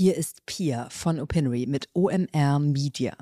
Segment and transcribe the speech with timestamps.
[0.00, 3.12] Hier ist Pia von Opinory mit OMR Media.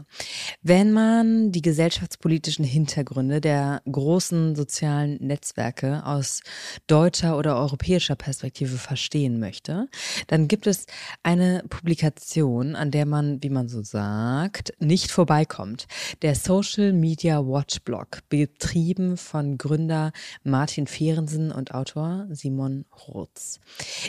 [0.62, 6.40] Wenn man die gesellschaftspolitischen Hintergründe der großen sozialen Netzwerke aus
[6.86, 9.88] deutscher oder europäischer Perspektive verstehen möchte,
[10.28, 10.86] dann gibt es
[11.24, 15.88] eine Publikation, an der man, wie man so sagt, nicht vorbeikommt.
[16.22, 20.12] Der Social Media Watch Blog, betrieben von Gründer
[20.44, 23.58] Martin Fehrensen und Autor Simon Rotz.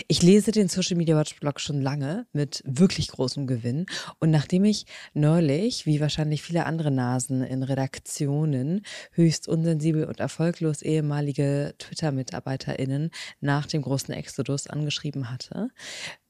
[0.08, 3.86] Ich lese den Social Media Watch Blog schon lange mit mit wirklich großem Gewinn.
[4.20, 10.82] Und nachdem ich neulich, wie wahrscheinlich viele andere Nasen in Redaktionen, höchst unsensibel und erfolglos
[10.82, 15.70] ehemalige Twitter-MitarbeiterInnen nach dem großen Exodus angeschrieben hatte,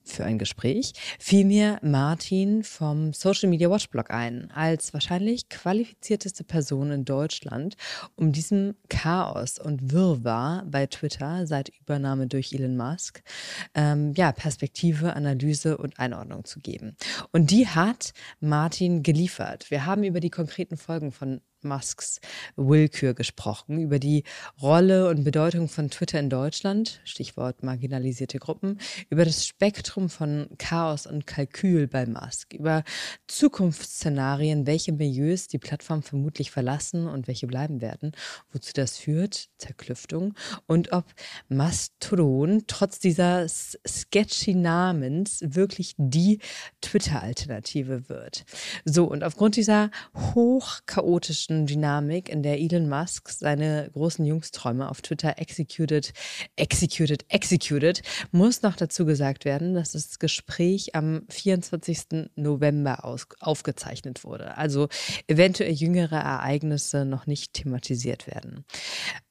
[0.04, 6.44] für ein Gespräch, fiel mir Martin vom Social Media Watch Blog ein, als wahrscheinlich qualifizierteste
[6.44, 7.76] Person in Deutschland,
[8.16, 13.22] um diesem Chaos und Wirrwarr bei Twitter seit Übernahme durch Elon Musk
[13.76, 16.96] ähm, ja, Perspektive, Analyse und Einordnung zu geben.
[17.32, 19.70] Und die hat Martin geliefert.
[19.72, 22.20] Wir haben über die konkreten Folgen von Musks
[22.56, 24.24] Willkür gesprochen, über die
[24.62, 28.80] Rolle und Bedeutung von Twitter in Deutschland, Stichwort marginalisierte Gruppen,
[29.10, 32.84] über das Spektrum von Chaos und Kalkül bei Musk, über
[33.28, 38.14] Zukunftsszenarien, welche Milieus die Plattform vermutlich verlassen und welche bleiben werden,
[38.52, 40.34] wozu das führt, Zerklüftung,
[40.66, 41.06] und ob
[41.50, 46.40] Mastodon trotz dieses sketchy Namens wirklich die
[46.82, 48.46] Twitter-Alternative wird.
[48.86, 55.02] So, und aufgrund dieser hochchaotischen politischen Dynamik, in der Elon Musk seine großen Jungsträume auf
[55.02, 56.14] Twitter executed,
[56.56, 62.30] executed, executed, muss noch dazu gesagt werden, dass das Gespräch am 24.
[62.36, 64.58] November aus, aufgezeichnet wurde.
[64.58, 64.90] Also
[65.28, 68.66] eventuell jüngere Ereignisse noch nicht thematisiert werden.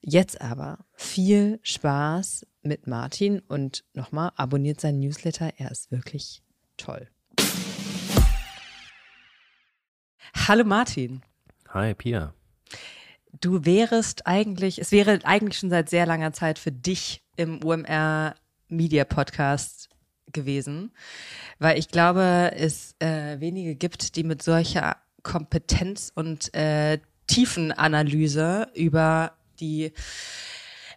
[0.01, 5.51] Jetzt aber viel Spaß mit Martin und nochmal abonniert seinen Newsletter.
[5.57, 6.41] Er ist wirklich
[6.75, 7.07] toll.
[10.47, 11.21] Hallo Martin.
[11.71, 12.33] Hi, Pia.
[13.39, 18.33] Du wärest eigentlich, es wäre eigentlich schon seit sehr langer Zeit für dich im UMR
[18.69, 19.89] Media Podcast
[20.31, 20.91] gewesen,
[21.59, 26.97] weil ich glaube, es äh, wenige gibt, die mit solcher Kompetenz und äh,
[27.27, 29.93] Tiefenanalyse über die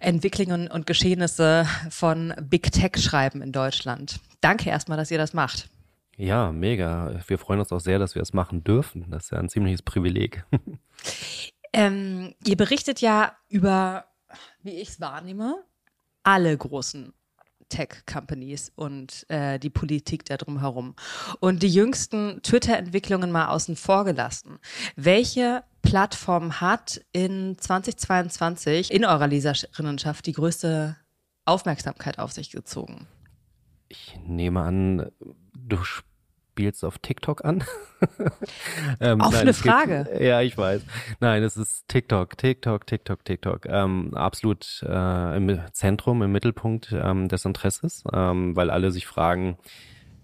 [0.00, 4.20] Entwicklungen und Geschehnisse von Big Tech schreiben in Deutschland.
[4.40, 5.68] Danke erstmal, dass ihr das macht.
[6.16, 7.20] Ja, mega.
[7.26, 9.10] Wir freuen uns auch sehr, dass wir es machen dürfen.
[9.10, 10.44] Das ist ja ein ziemliches Privileg.
[11.72, 14.04] ähm, ihr berichtet ja über,
[14.62, 15.64] wie ich es wahrnehme,
[16.22, 17.12] alle großen
[17.72, 20.94] Tech-Companies und äh, die Politik da drumherum.
[21.40, 24.58] Und die jüngsten Twitter-Entwicklungen mal außen vor gelassen.
[24.94, 30.96] Welche Plattform hat in 2022 in eurer Leserinnenschaft die größte
[31.46, 33.08] Aufmerksamkeit auf sich gezogen?
[33.88, 35.10] Ich nehme an,
[35.72, 37.64] du spielst auf TikTok an?
[39.00, 40.06] ähm, Offene Frage.
[40.08, 40.84] Gibt, ja, ich weiß.
[41.20, 43.66] Nein, es ist TikTok, TikTok, TikTok, TikTok.
[43.66, 49.56] Ähm, absolut äh, im Zentrum, im Mittelpunkt ähm, des Interesses, ähm, weil alle sich fragen,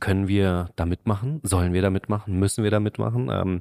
[0.01, 1.41] können wir da mitmachen?
[1.43, 2.39] Sollen wir da mitmachen?
[2.39, 3.31] Müssen wir da mitmachen?
[3.33, 3.61] Ähm,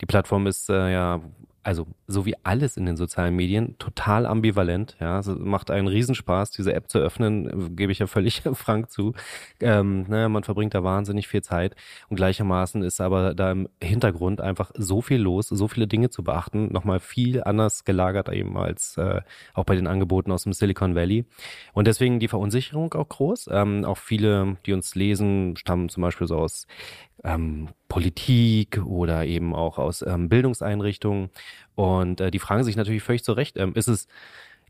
[0.00, 1.20] die Plattform ist äh, ja
[1.66, 4.96] also so wie alles in den sozialen Medien, total ambivalent.
[5.00, 9.14] Ja, es macht einen Riesenspaß, diese App zu öffnen, gebe ich ja völlig frank zu.
[9.60, 11.74] Ähm, ne, man verbringt da wahnsinnig viel Zeit
[12.08, 16.22] und gleichermaßen ist aber da im Hintergrund einfach so viel los, so viele Dinge zu
[16.22, 19.22] beachten, nochmal viel anders gelagert eben als äh,
[19.52, 21.24] auch bei den Angeboten aus dem Silicon Valley.
[21.72, 23.48] Und deswegen die Verunsicherung auch groß.
[23.50, 26.68] Ähm, auch viele, die uns lesen, stammen zum Beispiel so aus
[27.24, 31.30] ähm, Politik oder eben auch aus ähm, Bildungseinrichtungen.
[31.74, 34.06] Und äh, die fragen sich natürlich völlig zu Recht, ähm, ist es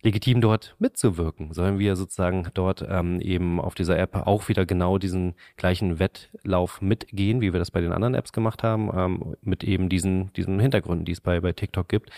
[0.03, 1.53] legitim, dort mitzuwirken?
[1.53, 6.81] Sollen wir sozusagen dort ähm, eben auf dieser App auch wieder genau diesen gleichen Wettlauf
[6.81, 10.61] mitgehen, wie wir das bei den anderen Apps gemacht haben, ähm, mit eben diesen, diesen
[10.61, 12.11] Hintergründen, die es bei, bei TikTok gibt?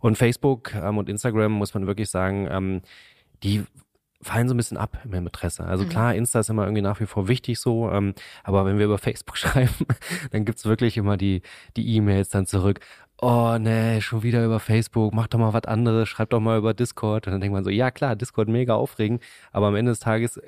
[0.00, 2.82] Und Facebook ähm, und Instagram muss man wirklich sagen, ähm,
[3.42, 3.64] die
[4.24, 5.64] fallen so ein bisschen ab im Interesse.
[5.64, 5.88] Also mhm.
[5.90, 8.98] klar, Insta ist immer irgendwie nach wie vor wichtig so, ähm, aber wenn wir über
[8.98, 9.86] Facebook schreiben,
[10.30, 11.42] dann gibt's wirklich immer die
[11.76, 12.80] die E-Mails dann zurück.
[13.20, 16.74] Oh nee, schon wieder über Facebook, mach doch mal was anderes, schreib doch mal über
[16.74, 17.26] Discord.
[17.26, 19.22] Und dann denkt man so, ja klar, Discord mega aufregend,
[19.52, 20.40] aber am Ende des Tages,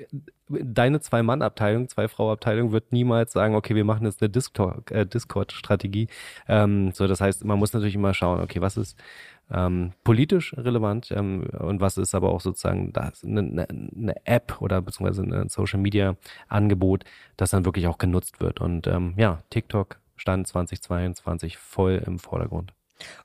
[0.49, 4.31] deine Zwei-Mann-Abteilung, Zwei-Frau-Abteilung wird niemals sagen, okay, wir machen jetzt eine
[4.91, 6.07] äh, Discord-Strategie.
[6.47, 8.97] Ähm, so, das heißt, man muss natürlich immer schauen, okay, was ist
[9.49, 14.81] ähm, politisch relevant ähm, und was ist aber auch sozusagen das, eine, eine App oder
[14.81, 16.17] beziehungsweise ein Social Media
[16.49, 17.05] Angebot,
[17.37, 18.59] das dann wirklich auch genutzt wird.
[18.59, 22.73] Und ähm, ja, TikTok stand 2022 voll im Vordergrund.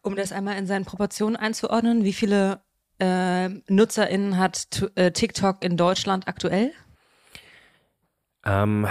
[0.02, 2.60] Um das einmal in seinen Proportionen einzuordnen, wie viele
[2.98, 6.72] äh, NutzerInnen hat äh, TikTok in Deutschland aktuell?
[8.44, 8.86] Ähm,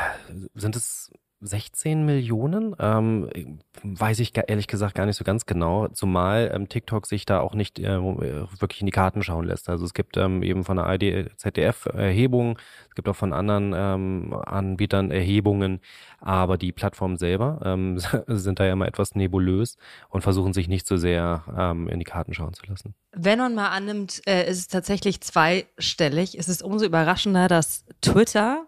[0.54, 1.12] sind es
[1.42, 7.08] 16 Millionen, ähm, weiß ich ehrlich gesagt gar nicht so ganz genau, zumal ähm, TikTok
[7.08, 9.68] sich da auch nicht äh, wirklich in die Karten schauen lässt.
[9.68, 12.58] Also es gibt ähm, eben von der ID, ZDF Erhebungen,
[12.90, 15.82] es gibt auch von anderen ähm, Anbietern Erhebungen,
[16.20, 17.98] aber die Plattformen selber ähm,
[18.28, 19.78] sind da ja immer etwas nebulös
[20.10, 22.94] und versuchen sich nicht so sehr ähm, in die Karten schauen zu lassen.
[23.14, 28.68] Wenn man mal annimmt, äh, ist es tatsächlich zweistellig, ist es umso überraschender, dass Twitter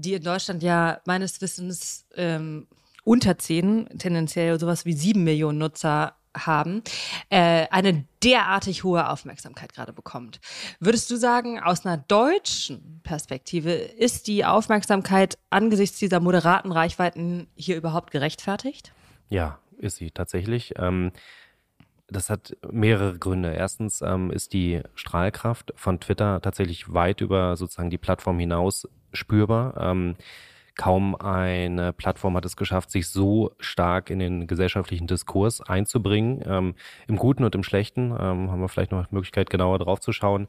[0.00, 2.66] die in Deutschland ja meines Wissens ähm,
[3.04, 6.82] unter zehn, tendenziell sowas wie sieben Millionen Nutzer haben,
[7.28, 10.40] äh, eine derartig hohe Aufmerksamkeit gerade bekommt.
[10.78, 17.76] Würdest du sagen, aus einer deutschen Perspektive ist die Aufmerksamkeit angesichts dieser moderaten Reichweiten hier
[17.76, 18.92] überhaupt gerechtfertigt?
[19.28, 20.74] Ja, ist sie tatsächlich.
[20.76, 21.12] Ähm,
[22.10, 23.52] das hat mehrere Gründe.
[23.52, 29.76] Erstens ähm, ist die Strahlkraft von Twitter tatsächlich weit über sozusagen die Plattform hinaus spürbar.
[29.78, 30.16] Ähm,
[30.80, 36.42] kaum eine Plattform hat es geschafft, sich so stark in den gesellschaftlichen Diskurs einzubringen.
[36.46, 36.74] Ähm,
[37.06, 40.12] Im Guten und im Schlechten ähm, haben wir vielleicht noch die Möglichkeit, genauer drauf zu
[40.12, 40.48] schauen.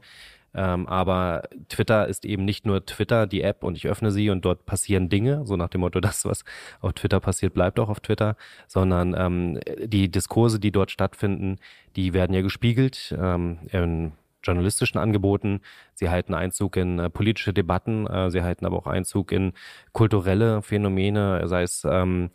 [0.54, 4.42] Ähm, aber Twitter ist eben nicht nur Twitter, die App, und ich öffne sie und
[4.46, 6.44] dort passieren Dinge, so nach dem Motto, das, was
[6.80, 8.36] auf Twitter passiert, bleibt auch auf Twitter,
[8.66, 11.58] sondern ähm, die Diskurse, die dort stattfinden,
[11.94, 14.12] die werden ja gespiegelt ähm, in
[14.42, 15.60] journalistischen Angeboten.
[15.94, 18.06] Sie halten Einzug in äh, politische Debatten.
[18.06, 19.52] Äh, sie halten aber auch Einzug in
[19.92, 22.30] kulturelle Phänomene, sei es ähm,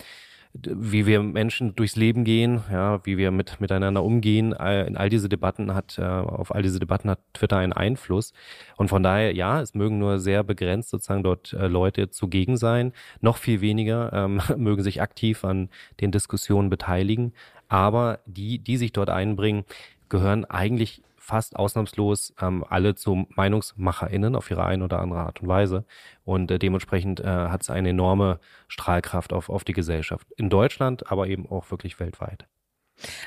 [0.65, 4.51] wie wir Menschen durchs Leben gehen, ja, wie wir mit miteinander umgehen.
[4.51, 8.33] In all diese Debatten hat, äh, auf all diese Debatten hat Twitter einen Einfluss.
[8.75, 12.93] Und von daher, ja, es mögen nur sehr begrenzt sozusagen dort äh, Leute zugegen sein.
[13.21, 15.69] Noch viel weniger ähm, mögen sich aktiv an
[16.01, 17.33] den Diskussionen beteiligen.
[17.69, 19.65] Aber die, die sich dort einbringen,
[20.09, 25.49] gehören eigentlich fast ausnahmslos ähm, alle zu MeinungsmacherInnen auf ihre eine oder andere Art und
[25.49, 25.83] Weise.
[26.23, 28.39] Und äh, dementsprechend äh, hat es eine enorme
[28.69, 30.25] Strahlkraft auf, auf die Gesellschaft.
[30.37, 32.47] In Deutschland, aber eben auch wirklich weltweit.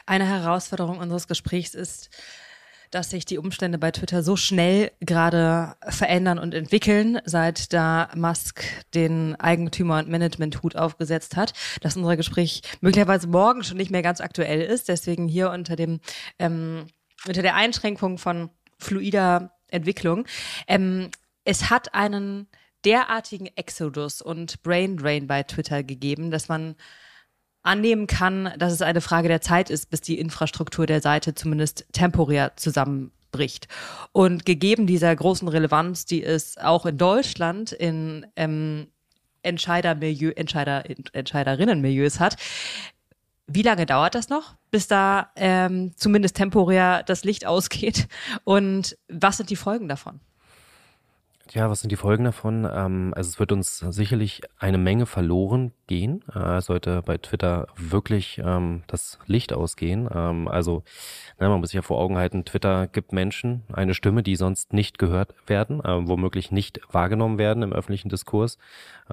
[0.07, 2.09] Eine Herausforderung unseres Gesprächs ist,
[2.91, 8.65] dass sich die Umstände bei Twitter so schnell gerade verändern und entwickeln, seit da Musk
[8.95, 14.23] den Eigentümer- und Management-Hut aufgesetzt hat, dass unser Gespräch möglicherweise morgen schon nicht mehr ganz
[14.23, 14.89] aktuell ist.
[14.89, 16.01] Deswegen hier unter dem
[16.39, 16.87] ähm,
[17.27, 20.27] unter der Einschränkung von fluider Entwicklung.
[20.67, 21.11] Ähm,
[21.45, 22.49] es hat einen
[22.85, 26.77] derartigen Exodus und Brain Drain bei Twitter gegeben, dass man
[27.63, 31.87] annehmen kann, dass es eine Frage der Zeit ist, bis die Infrastruktur der Seite zumindest
[31.93, 33.69] temporär zusammenbricht.
[34.13, 38.89] Und gegeben dieser großen Relevanz, die es auch in Deutschland in ähm,
[39.43, 42.37] Entscheidermilieu, Entscheider, Entscheiderinnenmilieus hat,
[43.53, 48.09] wie lange dauert das noch, bis da ähm, zumindest temporär das Licht ausgeht?
[48.45, 50.21] Und was sind die Folgen davon?
[51.53, 52.65] Ja, was sind die Folgen davon?
[52.65, 56.23] Ähm, also es wird uns sicherlich eine Menge verloren gehen.
[56.33, 60.09] Äh, sollte bei Twitter wirklich ähm, das Licht ausgehen.
[60.15, 60.85] Ähm, also
[61.41, 64.73] na, man muss sich ja vor Augen halten, Twitter gibt Menschen eine Stimme, die sonst
[64.73, 68.57] nicht gehört werden, äh, womöglich nicht wahrgenommen werden im öffentlichen Diskurs.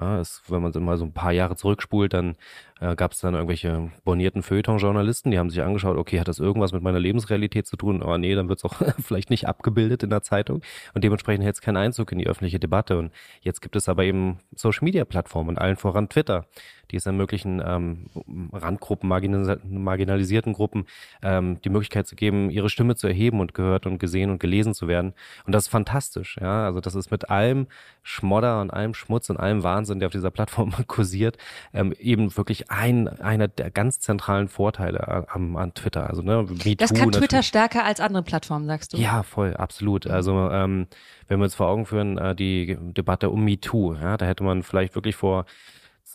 [0.00, 2.36] Ja, es, wenn man mal so ein paar Jahre zurückspult, dann
[2.80, 6.72] äh, gab es dann irgendwelche bonierten Feuilleton-Journalisten, die haben sich angeschaut, okay, hat das irgendwas
[6.72, 8.02] mit meiner Lebensrealität zu tun?
[8.04, 10.62] Aber nee, dann wird es auch vielleicht nicht abgebildet in der Zeitung
[10.94, 12.98] und dementsprechend hätte es keinen Einzug in die öffentliche Debatte.
[12.98, 16.46] Und jetzt gibt es aber eben Social-Media-Plattformen und allen voran Twitter
[16.90, 18.06] die es ermöglichen, ähm,
[18.52, 20.86] Randgruppen, marginalisierten Gruppen
[21.22, 24.74] ähm, die Möglichkeit zu geben, ihre Stimme zu erheben und gehört und gesehen und gelesen
[24.74, 25.12] zu werden.
[25.46, 26.64] Und das ist fantastisch, ja.
[26.64, 27.66] Also das ist mit allem
[28.02, 31.36] Schmodder und allem Schmutz und allem Wahnsinn, der auf dieser Plattform kursiert,
[31.74, 36.08] ähm, eben wirklich ein, einer der ganz zentralen Vorteile an, an Twitter.
[36.08, 37.46] Also, ne, MeToo das kann Twitter natürlich.
[37.46, 38.96] stärker als andere Plattformen, sagst du?
[38.96, 40.06] Ja, voll, absolut.
[40.06, 40.86] Also ähm,
[41.28, 44.62] wenn wir uns vor Augen führen, äh, die Debatte um MeToo, ja, da hätte man
[44.62, 45.44] vielleicht wirklich vor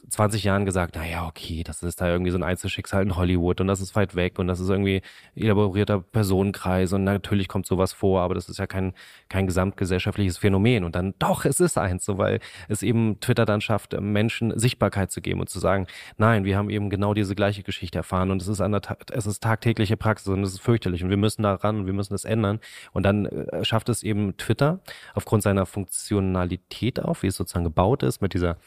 [0.09, 3.61] 20 Jahren gesagt, na ja, okay, das ist da irgendwie so ein Einzelschicksal in Hollywood
[3.61, 5.01] und das ist weit weg und das ist irgendwie
[5.35, 8.93] elaborierter Personenkreis und natürlich kommt sowas vor, aber das ist ja kein,
[9.29, 13.61] kein gesamtgesellschaftliches Phänomen und dann doch, es ist eins, so weil es eben Twitter dann
[13.61, 17.63] schafft, Menschen Sichtbarkeit zu geben und zu sagen, nein, wir haben eben genau diese gleiche
[17.63, 18.81] Geschichte erfahren und es ist an der,
[19.11, 21.93] es ist tagtägliche Praxis und es ist fürchterlich und wir müssen da ran und wir
[21.93, 22.59] müssen das ändern
[22.91, 24.79] und dann äh, schafft es eben Twitter
[25.13, 28.57] aufgrund seiner Funktionalität auch, wie es sozusagen gebaut ist mit dieser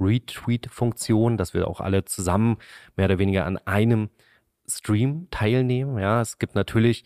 [0.00, 2.58] Retweet-Funktion, dass wir auch alle zusammen
[2.96, 4.10] mehr oder weniger an einem
[4.66, 5.98] Stream teilnehmen.
[5.98, 7.04] Ja, es gibt natürlich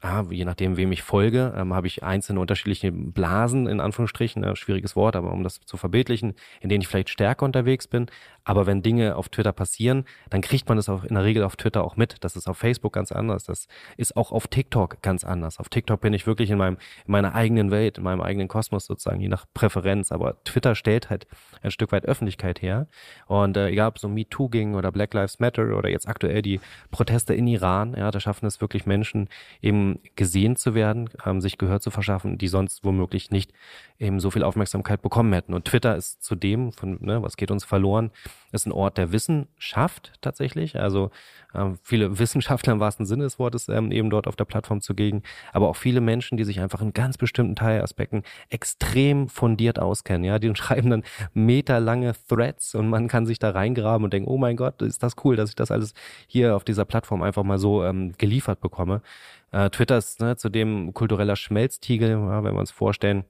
[0.00, 4.54] ah, je nachdem, wem ich folge, ähm, habe ich einzelne unterschiedliche Blasen, in Anführungsstrichen, äh,
[4.56, 8.06] schwieriges Wort, aber um das zu verbildlichen, in denen ich vielleicht stärker unterwegs bin.
[8.44, 11.56] Aber wenn Dinge auf Twitter passieren, dann kriegt man es auch in der Regel auf
[11.56, 12.24] Twitter auch mit.
[12.24, 13.44] Das ist auf Facebook ganz anders.
[13.44, 15.58] Das ist auch auf TikTok ganz anders.
[15.58, 18.86] Auf TikTok bin ich wirklich in meinem, in meiner eigenen Welt, in meinem eigenen Kosmos
[18.86, 20.12] sozusagen, je nach Präferenz.
[20.12, 21.26] Aber Twitter stellt halt
[21.60, 22.86] ein Stück weit Öffentlichkeit her.
[23.26, 26.40] Und äh, egal ob es um MeToo ging oder Black Lives Matter oder jetzt aktuell
[26.40, 29.28] die Proteste in Iran, ja, da schaffen es wirklich Menschen
[29.60, 33.52] eben gesehen zu werden, ähm, sich Gehör zu verschaffen, die sonst womöglich nicht
[33.98, 35.54] eben so viel Aufmerksamkeit bekommen hätten.
[35.54, 38.10] Und Twitter ist zudem, von, ne, was geht uns verloren,
[38.52, 40.78] ist ein Ort der Wissenschaft tatsächlich.
[40.78, 41.10] Also
[41.54, 45.22] ähm, viele Wissenschaftler im wahrsten Sinne des Wortes ähm, eben dort auf der Plattform zugegen,
[45.52, 50.24] aber auch viele Menschen, die sich einfach in ganz bestimmten Teilaspekten extrem fundiert auskennen.
[50.24, 51.04] Ja, die schreiben dann
[51.34, 55.16] meterlange Threads und man kann sich da reingraben und denken, oh mein Gott, ist das
[55.24, 55.94] cool, dass ich das alles
[56.26, 59.02] hier auf dieser Plattform einfach mal so ähm, geliefert bekomme.
[59.50, 63.24] Äh, Twitter ist ne, zudem kultureller Schmelztiegel, ja, wenn wir uns vorstellen,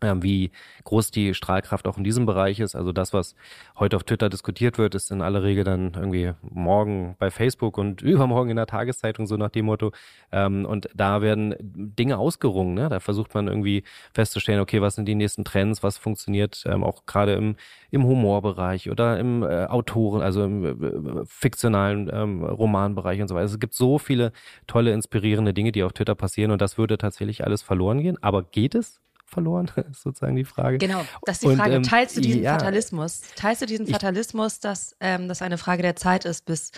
[0.00, 0.50] wie
[0.84, 2.74] groß die Strahlkraft auch in diesem Bereich ist.
[2.74, 3.34] Also das, was
[3.78, 8.02] heute auf Twitter diskutiert wird, ist in aller Regel dann irgendwie morgen bei Facebook und
[8.02, 9.92] übermorgen in der Tageszeitung, so nach dem Motto.
[10.32, 12.74] Ähm, und da werden Dinge ausgerungen.
[12.74, 12.88] Ne?
[12.88, 17.06] Da versucht man irgendwie festzustellen, okay, was sind die nächsten Trends, was funktioniert ähm, auch
[17.06, 17.56] gerade im,
[17.90, 23.42] im Humorbereich oder im äh, Autoren, also im äh, fiktionalen ähm, Romanbereich und so weiter.
[23.42, 24.32] Also es gibt so viele
[24.66, 28.22] tolle, inspirierende Dinge, die auf Twitter passieren und das würde tatsächlich alles verloren gehen.
[28.22, 29.00] Aber geht es?
[29.30, 30.78] Verloren, ist sozusagen die Frage.
[30.78, 31.76] Genau, das ist die Frage.
[31.76, 33.22] Und, ähm, Teilst du diesen ja, Fatalismus?
[33.36, 36.72] Teilst du diesen ich, Fatalismus, dass ähm, das eine Frage der Zeit ist, bis,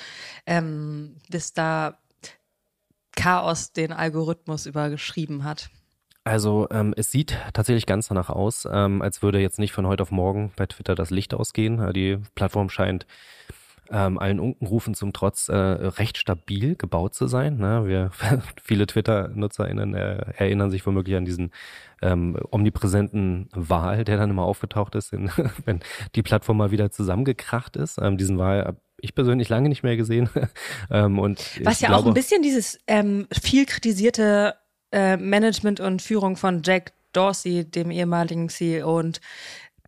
[0.47, 1.99] ähm, bis da
[3.17, 5.71] Chaos den Algorithmus übergeschrieben hat?
[6.25, 10.03] Also ähm, es sieht tatsächlich ganz danach aus, ähm, als würde jetzt nicht von heute
[10.03, 11.93] auf morgen bei Twitter das Licht ausgehen.
[11.93, 13.07] Die Plattform scheint
[13.93, 17.59] ähm, allen Unkenrufen zum Trotz äh, recht stabil gebaut zu sein.
[17.59, 17.87] Ne?
[17.87, 18.11] Wir,
[18.63, 21.53] viele Twitter-NutzerInnen äh, erinnern sich womöglich an diesen
[22.01, 25.31] ähm, omnipräsenten Wahl, der dann immer aufgetaucht ist, in,
[25.67, 25.81] wenn
[26.15, 27.99] die Plattform mal wieder zusammengekracht ist.
[28.01, 30.31] Ähm, diesen Wahl habe ich persönlich lange nicht mehr gesehen.
[30.91, 34.55] ähm, und Was ja glaube, auch ein bisschen dieses ähm, viel kritisierte
[34.91, 39.21] äh, Management und Führung von Jack Dorsey, dem ehemaligen CEO und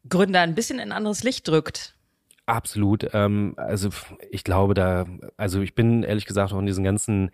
[0.06, 1.94] Gründer, ein bisschen in ein anderes Licht drückt.
[2.46, 3.08] Absolut.
[3.14, 3.88] Ähm, also
[4.30, 7.30] ich glaube da, also ich bin ehrlich gesagt auch in diesen ganzen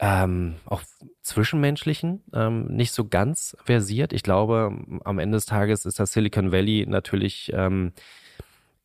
[0.00, 0.82] ähm, auch
[1.22, 4.12] zwischenmenschlichen ähm, nicht so ganz versiert.
[4.12, 4.72] Ich glaube,
[5.04, 7.92] am Ende des Tages ist das Silicon Valley natürlich ähm,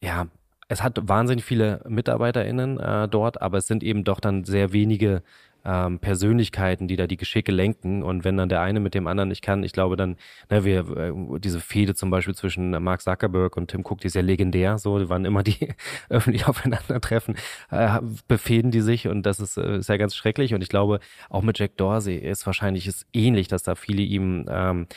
[0.01, 0.27] ja
[0.69, 5.21] es hat wahnsinnig viele MitarbeiterInnen äh, dort, aber es sind eben doch dann sehr wenige
[5.65, 8.03] ähm, Persönlichkeiten, die da die Geschicke lenken.
[8.03, 10.17] Und wenn dann der eine mit dem anderen nicht kann, ich glaube dann,
[10.49, 14.15] ne, wir, äh, diese Fehde zum Beispiel zwischen Mark Zuckerberg und Tim Cook, die ist
[14.15, 15.73] ja legendär, so, wann immer die
[16.09, 17.35] öffentlich aufeinandertreffen,
[17.71, 20.53] äh, befehden die sich und das ist, äh, ist ja ganz schrecklich.
[20.53, 24.45] Und ich glaube, auch mit Jack Dorsey ist wahrscheinlich ist ähnlich, dass da viele ihm
[24.49, 24.87] ähm,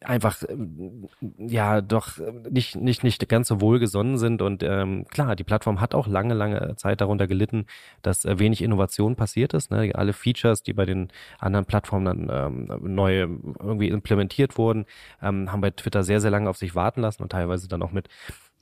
[0.00, 0.42] einfach
[1.38, 2.18] ja doch
[2.50, 6.34] nicht nicht nicht ganz so wohlgesonnen sind und ähm, klar die Plattform hat auch lange
[6.34, 7.66] lange Zeit darunter gelitten
[8.02, 9.92] dass äh, wenig Innovation passiert ist ne?
[9.94, 11.08] alle Features die bei den
[11.38, 14.86] anderen Plattformen dann ähm, neu irgendwie implementiert wurden
[15.22, 17.92] ähm, haben bei Twitter sehr sehr lange auf sich warten lassen und teilweise dann auch
[17.92, 18.08] mit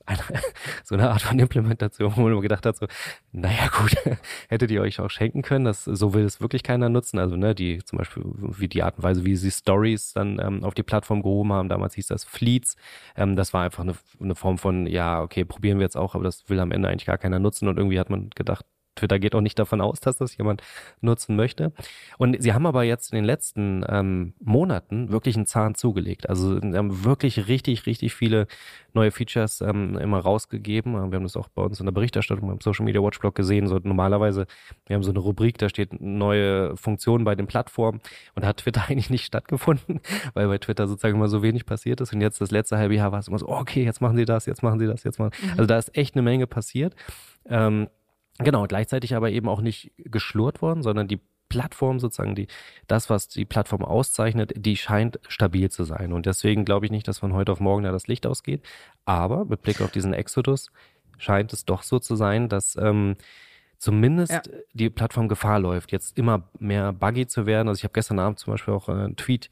[0.07, 0.19] eine,
[0.85, 2.87] so eine Art von Implementation, wo man gedacht hat, so,
[3.33, 3.97] naja gut,
[4.49, 7.19] hättet ihr euch auch schenken können, das, so will es wirklich keiner nutzen.
[7.19, 10.65] Also, ne, die zum Beispiel, wie die Art und Weise, wie sie Stories dann ähm,
[10.65, 12.77] auf die Plattform gehoben haben, damals hieß das Fleets,
[13.17, 16.25] ähm, das war einfach eine, eine Form von, ja, okay, probieren wir jetzt auch, aber
[16.25, 17.69] das will am Ende eigentlich gar keiner nutzen.
[17.69, 20.63] Und irgendwie hat man gedacht, Twitter geht auch nicht davon aus, dass das jemand
[21.01, 21.73] nutzen möchte.
[22.19, 26.29] Und sie haben aber jetzt in den letzten ähm, Monaten wirklich einen Zahn zugelegt.
[26.29, 28.47] Also sie haben wirklich richtig, richtig viele
[28.93, 30.93] neue Features ähm, immer rausgegeben.
[30.93, 33.67] Wir haben das auch bei uns in der Berichterstattung beim Social Media Watch Blog gesehen.
[33.67, 34.47] So normalerweise,
[34.87, 38.01] wir haben so eine Rubrik, da steht neue Funktionen bei den Plattformen
[38.35, 40.01] und da hat Twitter eigentlich nicht stattgefunden,
[40.35, 42.13] weil bei Twitter sozusagen immer so wenig passiert ist.
[42.13, 44.47] Und jetzt das letzte halbe Jahr war es immer so, okay, jetzt machen sie das,
[44.47, 45.33] jetzt machen sie das, jetzt machen.
[45.43, 45.51] Mhm.
[45.51, 46.95] Also da ist echt eine Menge passiert.
[47.47, 47.89] Ähm,
[48.39, 52.49] Genau, gleichzeitig aber eben auch nicht geschlurrt worden, sondern die Plattform sozusagen, die,
[52.89, 56.13] das, was die Plattform auszeichnet, die scheint stabil zu sein.
[56.13, 58.63] Und deswegen glaube ich nicht, dass von heute auf morgen da das Licht ausgeht.
[59.05, 60.73] Aber mit Blick auf diesen Exodus
[61.19, 63.17] scheint es doch so zu sein, dass ähm,
[63.85, 64.41] zumindest ja.
[64.73, 67.69] die Plattform Gefahr läuft, jetzt immer mehr buggy zu werden.
[67.69, 69.51] Also ich habe gestern Abend zum Beispiel auch einen Tweet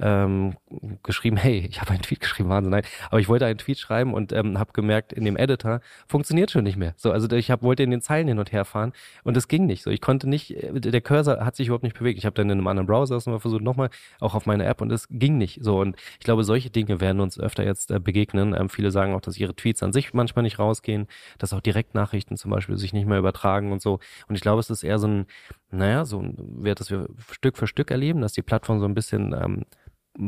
[0.00, 0.56] ähm,
[1.02, 4.14] geschrieben, hey, ich habe einen Tweet geschrieben, Wahnsinn, nein, aber ich wollte einen Tweet schreiben
[4.14, 6.94] und ähm, habe gemerkt, in dem Editor funktioniert schon nicht mehr.
[6.96, 9.66] So, also ich hab, wollte in den Zeilen hin und her fahren und es ging
[9.66, 9.82] nicht.
[9.82, 12.18] So, ich konnte nicht, äh, der Cursor hat sich überhaupt nicht bewegt.
[12.18, 14.80] Ich habe dann in einem anderen Browser das mal versucht, nochmal, auch auf meine App
[14.80, 15.62] und es ging nicht.
[15.62, 18.54] So, und ich glaube, solche Dinge werden uns öfter jetzt äh, begegnen.
[18.58, 22.38] Ähm, viele sagen auch, dass ihre Tweets an sich manchmal nicht rausgehen, dass auch Direktnachrichten
[22.38, 24.00] zum Beispiel sich nicht mehr übertragen und so.
[24.28, 25.26] Und ich glaube, es ist eher so ein,
[25.70, 28.94] naja, so ein Wert, das wir Stück für Stück erleben, dass die Plattform so ein
[28.94, 29.64] bisschen ähm,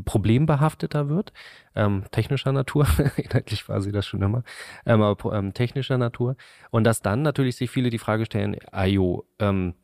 [0.04, 1.32] problembehafteter wird,
[1.74, 2.86] ähm, technischer Natur,
[3.16, 4.42] inhaltlich war sie das schon immer,
[4.84, 6.36] ähm, aber ähm, technischer Natur.
[6.70, 9.74] Und dass dann natürlich sich viele die Frage stellen, ayo, ähm,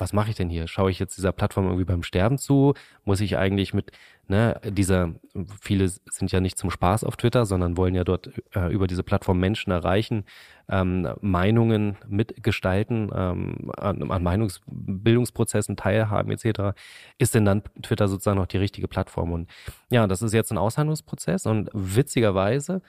[0.00, 0.66] was mache ich denn hier?
[0.66, 2.74] Schaue ich jetzt dieser Plattform irgendwie beim Sterben zu?
[3.04, 3.92] Muss ich eigentlich mit
[4.28, 5.12] ne, dieser,
[5.60, 9.02] viele sind ja nicht zum Spaß auf Twitter, sondern wollen ja dort äh, über diese
[9.02, 10.24] Plattform Menschen erreichen,
[10.68, 16.76] ähm, Meinungen mitgestalten, ähm, an, an Meinungsbildungsprozessen teilhaben etc.
[17.18, 19.32] Ist denn dann Twitter sozusagen noch die richtige Plattform?
[19.32, 19.50] Und
[19.90, 22.82] ja, das ist jetzt ein Aushandlungsprozess und witzigerweise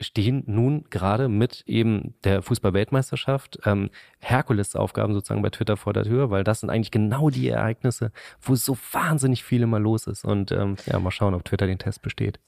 [0.00, 6.30] stehen nun gerade mit eben der Fußball-Weltmeisterschaft ähm, Herkulesaufgaben sozusagen bei Twitter vor der Tür,
[6.30, 10.24] weil das sind eigentlich genau die Ereignisse, wo so wahnsinnig viel immer los ist.
[10.24, 12.38] Und ähm, ja, mal schauen, ob Twitter den Test besteht.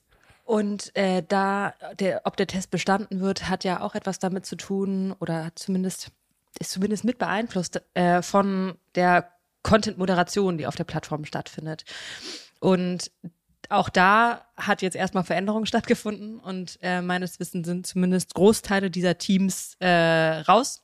[0.43, 4.55] Und äh, da, der, ob der Test bestanden wird, hat ja auch etwas damit zu
[4.55, 6.11] tun oder zumindest
[6.59, 9.29] ist zumindest mit beeinflusst äh, von der
[9.63, 11.85] Content-Moderation, die auf der Plattform stattfindet.
[12.59, 13.11] Und
[13.69, 19.17] auch da hat jetzt erstmal Veränderung stattgefunden und äh, meines Wissens sind zumindest Großteile dieser
[19.17, 20.83] Teams äh, raus.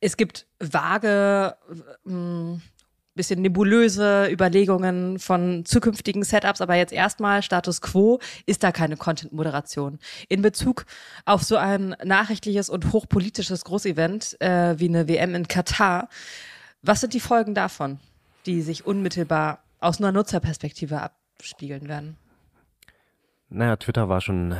[0.00, 1.56] Es gibt vage,
[2.04, 2.58] mh, äh,
[3.14, 9.98] bisschen nebulöse Überlegungen von zukünftigen Setups, aber jetzt erstmal Status quo ist da keine Content-Moderation.
[10.28, 10.86] In Bezug
[11.26, 16.08] auf so ein nachrichtliches und hochpolitisches Großevent äh, wie eine WM in Katar,
[16.82, 17.98] was sind die Folgen davon,
[18.46, 22.16] die sich unmittelbar aus einer Nutzerperspektive ab spiegeln werden?
[23.48, 24.54] Naja, Twitter war schon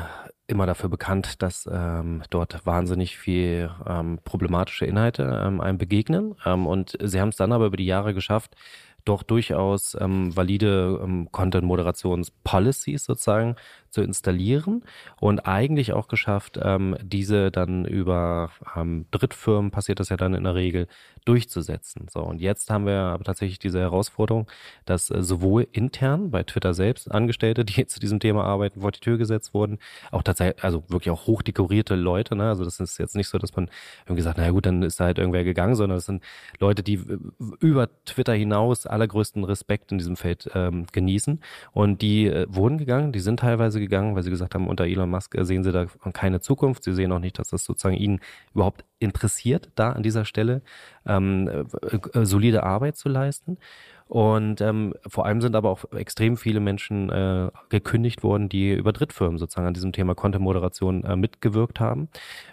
[0.49, 6.35] immer dafür bekannt, dass ähm, dort wahnsinnig viel ähm, problematische Inhalte ähm, einem begegnen.
[6.45, 8.57] Ähm, und sie haben es dann aber über die Jahre geschafft,
[9.05, 13.57] doch durchaus ähm, valide ähm, Content-Moderations-Policies sozusagen
[13.91, 14.85] zu installieren
[15.19, 20.45] und eigentlich auch geschafft, ähm, diese dann über ähm, Drittfirmen, passiert das ja dann in
[20.45, 20.87] der Regel,
[21.25, 22.07] durchzusetzen.
[22.11, 24.47] So, und jetzt haben wir aber tatsächlich diese Herausforderung,
[24.87, 29.01] dass äh, sowohl intern bei Twitter selbst Angestellte, die zu diesem Thema arbeiten, vor die
[29.01, 29.79] Tür gesetzt wurden,
[30.11, 32.49] auch tatsächlich, also wirklich auch hochdekorierte Leute, ne?
[32.49, 33.71] Also das ist jetzt nicht so, dass man
[34.07, 36.23] irgendwie sagt, naja gut, dann ist da halt irgendwer gegangen, sondern das sind
[36.59, 37.19] Leute, die äh,
[37.61, 41.41] über Twitter hinaus allergrößten Respekt in diesem Feld ähm, genießen.
[41.73, 45.11] Und die äh, wurden gegangen, die sind teilweise gegangen, weil sie gesagt haben, unter Elon
[45.11, 46.85] Musk sehen sie da keine Zukunft.
[46.85, 48.21] Sie sehen auch nicht, dass das sozusagen ihnen
[48.55, 50.63] überhaupt interessiert, da an dieser Stelle
[51.07, 53.59] ähm, äh, äh, solide Arbeit zu leisten.
[54.11, 58.93] Und ähm, vor allem sind aber auch extrem viele Menschen äh, gekündigt worden, die über
[58.93, 62.09] Drittfirmen sozusagen an diesem Thema Content-Moderation äh, mitgewirkt haben.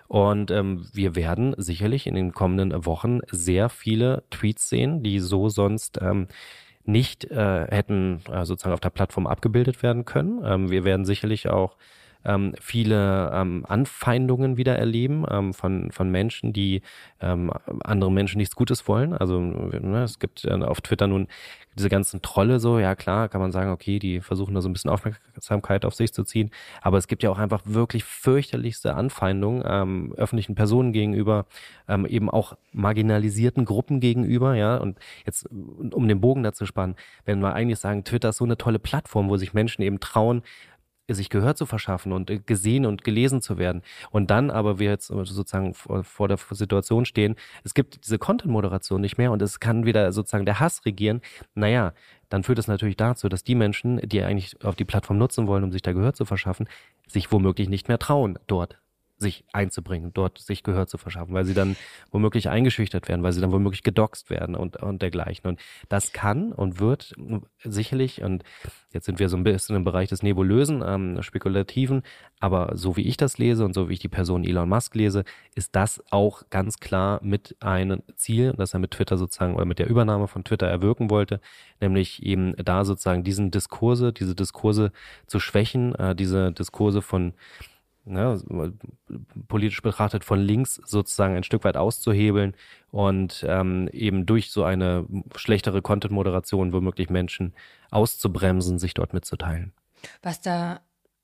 [0.08, 5.50] Und ähm, wir werden sicherlich in den kommenden Wochen sehr viele Tweets sehen, die so
[5.50, 6.28] sonst ähm,
[6.84, 10.44] nicht äh, hätten äh, sozusagen auf der Plattform abgebildet werden können.
[10.46, 11.76] Ähm, wir werden sicherlich auch
[12.28, 16.82] ähm, viele ähm, Anfeindungen wieder erleben ähm, von, von Menschen, die
[17.22, 17.52] ähm,
[17.84, 19.14] anderen Menschen nichts Gutes wollen.
[19.14, 21.28] Also ne, es gibt äh, auf Twitter nun
[21.78, 24.74] diese ganzen Trolle so, ja klar, kann man sagen, okay, die versuchen da so ein
[24.74, 26.52] bisschen Aufmerksamkeit auf sich zu ziehen.
[26.82, 31.46] Aber es gibt ja auch einfach wirklich fürchterlichste Anfeindungen ähm, öffentlichen Personen gegenüber,
[31.88, 34.78] ähm, eben auch marginalisierten Gruppen gegenüber, ja.
[34.78, 38.58] Und jetzt, um den Bogen dazu spannen, wenn wir eigentlich sagen, Twitter ist so eine
[38.58, 40.42] tolle Plattform, wo sich Menschen eben trauen,
[41.16, 43.82] sich Gehör zu verschaffen und äh, gesehen und gelesen zu werden.
[44.12, 49.18] Und dann aber wir jetzt sozusagen vor, der Situation stehen, es gibt diese Content-Moderation nicht
[49.18, 51.22] mehr und es kann wieder sozusagen der Hass regieren.
[51.56, 51.94] Naja,
[52.30, 55.64] dann führt es natürlich dazu, dass die Menschen, die eigentlich auf die Plattform nutzen wollen,
[55.64, 56.68] um sich da Gehör zu verschaffen,
[57.08, 58.80] sich womöglich nicht mehr trauen, dort
[59.18, 61.76] sich einzubringen, dort sich Gehör zu verschaffen, weil sie dann
[62.12, 65.48] womöglich eingeschüchtert werden, weil sie dann womöglich gedoxt werden und, und dergleichen.
[65.50, 67.16] Und das kann und wird
[67.64, 68.44] sicherlich, und
[68.94, 72.04] jetzt sind wir so ein bisschen im Bereich des Nebulösen, ähm, Spekulativen,
[72.40, 75.24] aber so wie ich das lese und so wie ich die Person Elon Musk lese,
[75.56, 79.80] ist das auch ganz klar mit einem Ziel, das er mit Twitter sozusagen oder mit
[79.80, 81.42] der Übernahme von Twitter erwirken wollte,
[81.82, 84.92] nämlich eben da sozusagen diesen Diskurse, diese Diskurse
[85.26, 87.34] zu schwächen, äh, diese Diskurse von
[88.08, 88.74] ne,
[89.48, 92.56] politisch betrachtet von links sozusagen ein Stück weit auszuhebeln
[92.92, 97.54] und ähm, eben durch so eine schlechtere Content-Moderation womöglich Menschen
[97.92, 99.74] auszubremsen, sich dort mitzuteilen.
[100.22, 100.82] Was da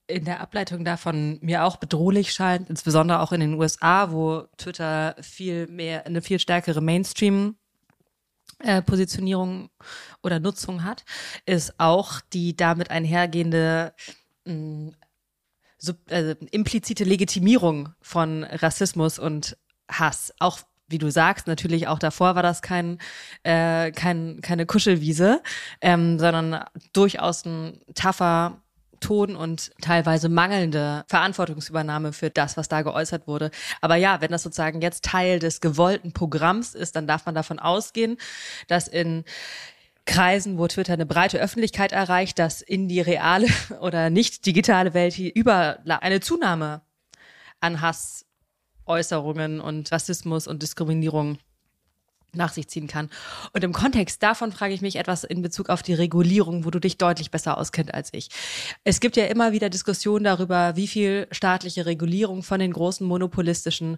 [0.08, 5.15] in der Ableitung davon mir auch bedrohlich scheint, insbesondere auch in den USA, wo Twitter
[5.22, 7.56] viel mehr, eine viel stärkere Mainstream
[8.60, 9.69] äh, Positionierung
[10.22, 11.06] oder Nutzung hat,
[11.46, 13.93] ist auch die damit einhergehende
[14.46, 14.91] mh,
[15.84, 19.58] sub, äh, implizite Legitimierung von Rassismus und
[19.89, 20.34] Hass.
[20.39, 23.00] Auch wie du sagst, natürlich auch davor war das kein,
[23.43, 25.41] äh, kein keine Kuschelwiese,
[25.82, 28.62] ähm, sondern durchaus ein tougher
[29.00, 33.52] Ton und teilweise mangelnde Verantwortungsübernahme für das, was da geäußert wurde.
[33.82, 37.60] Aber ja, wenn das sozusagen jetzt Teil des gewollten Programms ist, dann darf man davon
[37.60, 38.17] ausgehen,
[38.69, 39.26] dass in
[40.06, 43.48] Kreisen, wo Twitter eine breite Öffentlichkeit erreicht, dass in die reale
[43.82, 46.82] oder nicht digitale Welt hier über eine Zunahme
[47.62, 51.38] an Hassäußerungen und Rassismus und Diskriminierung
[52.36, 53.10] nach sich ziehen kann.
[53.54, 56.80] Und im Kontext davon frage ich mich etwas in Bezug auf die Regulierung, wo du
[56.80, 58.30] dich deutlich besser auskennt als ich.
[58.84, 63.98] Es gibt ja immer wieder Diskussionen darüber, wie viel staatliche Regulierung von den großen monopolistischen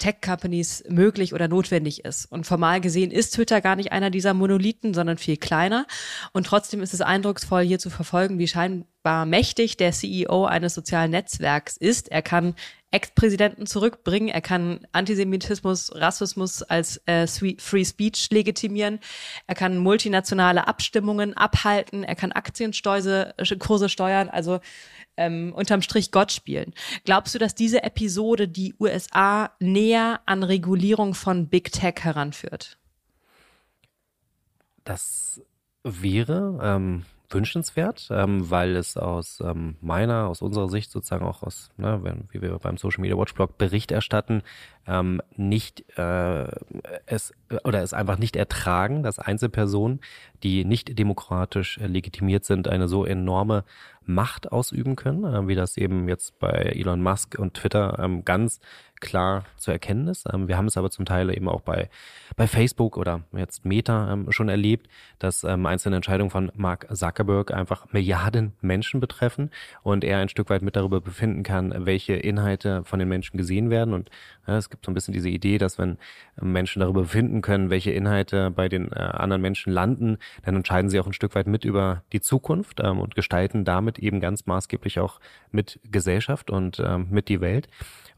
[0.00, 2.26] Tech-Companies möglich oder notwendig ist.
[2.26, 5.86] Und formal gesehen ist Twitter gar nicht einer dieser Monolithen, sondern viel kleiner.
[6.32, 11.12] Und trotzdem ist es eindrucksvoll, hier zu verfolgen, wie scheinbar mächtig der CEO eines sozialen
[11.12, 12.10] Netzwerks ist.
[12.10, 12.54] Er kann
[12.92, 18.98] Ex-Präsidenten zurückbringen, er kann Antisemitismus, Rassismus als äh, Free Speech legitimieren,
[19.46, 24.28] er kann multinationale Abstimmungen abhalten, er kann Aktienkurse steuern.
[24.28, 24.58] Also
[25.20, 26.72] ähm, unterm Strich Gott spielen.
[27.04, 32.78] Glaubst du, dass diese Episode die USA näher an Regulierung von Big Tech heranführt?
[34.84, 35.42] Das
[35.84, 41.70] wäre ähm, wünschenswert, ähm, weil es aus ähm, meiner, aus unserer Sicht sozusagen auch aus,
[41.76, 44.42] ne, wenn, wie wir beim Social Media Watch Blog Bericht erstatten,
[44.86, 46.48] ähm, nicht äh,
[47.06, 47.32] es
[47.64, 50.00] oder es einfach nicht ertragen, dass Einzelpersonen,
[50.42, 53.64] die nicht demokratisch legitimiert sind, eine so enorme
[54.06, 58.60] Macht ausüben können, äh, wie das eben jetzt bei Elon Musk und Twitter ähm, ganz
[59.00, 60.26] klar zu erkennen ist.
[60.32, 61.88] Ähm, wir haben es aber zum Teil eben auch bei,
[62.36, 67.92] bei Facebook oder jetzt Meta ähm, schon erlebt, dass einzelne Entscheidungen von Mark Zuckerberg einfach
[67.92, 69.50] Milliarden Menschen betreffen
[69.82, 73.70] und er ein Stück weit mit darüber befinden kann, welche Inhalte von den Menschen gesehen
[73.70, 73.94] werden.
[73.94, 74.10] Und
[74.46, 75.98] ja, es gibt so ein bisschen diese Idee, dass wenn
[76.40, 81.00] Menschen darüber befinden können, welche Inhalte bei den äh, anderen Menschen landen, dann entscheiden sie
[81.00, 85.20] auch ein Stück weit mit über die Zukunft und gestalten damit eben ganz maßgeblich auch
[85.50, 87.68] mit Gesellschaft und ähm, mit die Welt.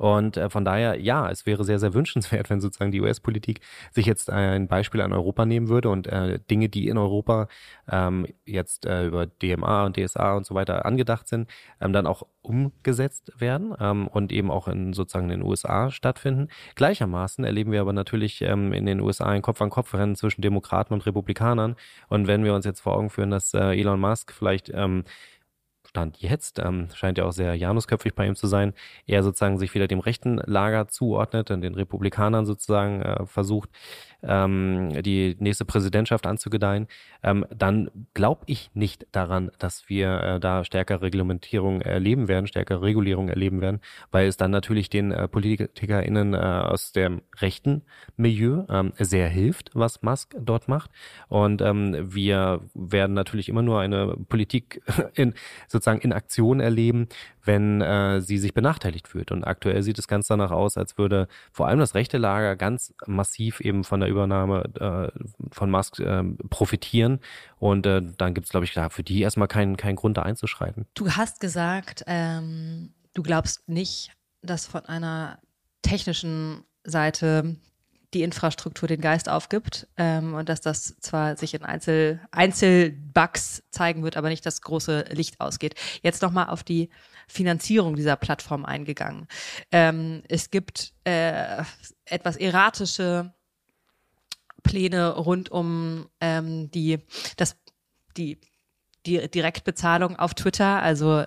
[0.03, 3.61] Und äh, von daher, ja, es wäre sehr, sehr wünschenswert, wenn sozusagen die US-Politik
[3.93, 7.47] sich jetzt ein Beispiel an Europa nehmen würde und äh, Dinge, die in Europa
[7.89, 11.49] ähm, jetzt äh, über DMA und DSA und so weiter angedacht sind,
[11.81, 16.49] ähm, dann auch umgesetzt werden ähm, und eben auch in sozusagen in den USA stattfinden.
[16.75, 21.77] Gleichermaßen erleben wir aber natürlich ähm, in den USA ein Kopf-an-Kopf-Rennen zwischen Demokraten und Republikanern.
[22.09, 25.05] Und wenn wir uns jetzt vor Augen führen, dass äh, Elon Musk vielleicht ähm,
[25.93, 28.73] Stand jetzt, ähm, scheint ja auch sehr janusköpfig bei ihm zu sein,
[29.07, 33.69] er sozusagen sich wieder dem rechten Lager zuordnet und den Republikanern sozusagen äh, versucht,
[34.23, 36.87] ähm, die nächste Präsidentschaft anzugedeihen,
[37.23, 42.83] ähm, dann glaube ich nicht daran, dass wir äh, da stärkere Reglementierung erleben werden, stärkere
[42.83, 43.81] Regulierung erleben werden,
[44.11, 47.83] weil es dann natürlich den äh, PolitikerInnen äh, aus dem rechten
[48.17, 50.91] Milieu ähm, sehr hilft, was Musk dort macht.
[51.29, 54.83] Und ähm, wir werden natürlich immer nur eine Politik
[55.15, 55.35] in
[55.69, 57.09] sozusagen in Aktion erleben,
[57.45, 59.33] wenn äh, sie sich benachteiligt fühlt.
[59.33, 62.95] Und aktuell sieht es ganz danach aus, als würde vor allem das rechte Lager ganz
[63.07, 64.65] massiv eben von der Übernahme
[65.15, 67.21] äh, von Musk äh, profitieren.
[67.59, 70.23] Und äh, dann gibt es, glaube ich, da für die erstmal keinen, keinen Grund, da
[70.23, 70.87] einzuschreiten.
[70.95, 75.39] Du hast gesagt, ähm, du glaubst nicht, dass von einer
[75.83, 77.57] technischen Seite
[78.15, 84.03] die Infrastruktur den Geist aufgibt ähm, und dass das zwar sich in Einzel Einzelbugs zeigen
[84.03, 85.75] wird, aber nicht das große Licht ausgeht.
[86.03, 86.91] Jetzt nochmal auf die
[87.33, 89.27] Finanzierung dieser Plattform eingegangen.
[89.71, 91.63] Ähm, es gibt äh,
[92.05, 93.33] etwas erratische
[94.63, 96.99] Pläne rund um ähm, die,
[97.37, 97.57] das,
[98.17, 98.39] die,
[99.07, 101.25] die Direktbezahlung auf Twitter, also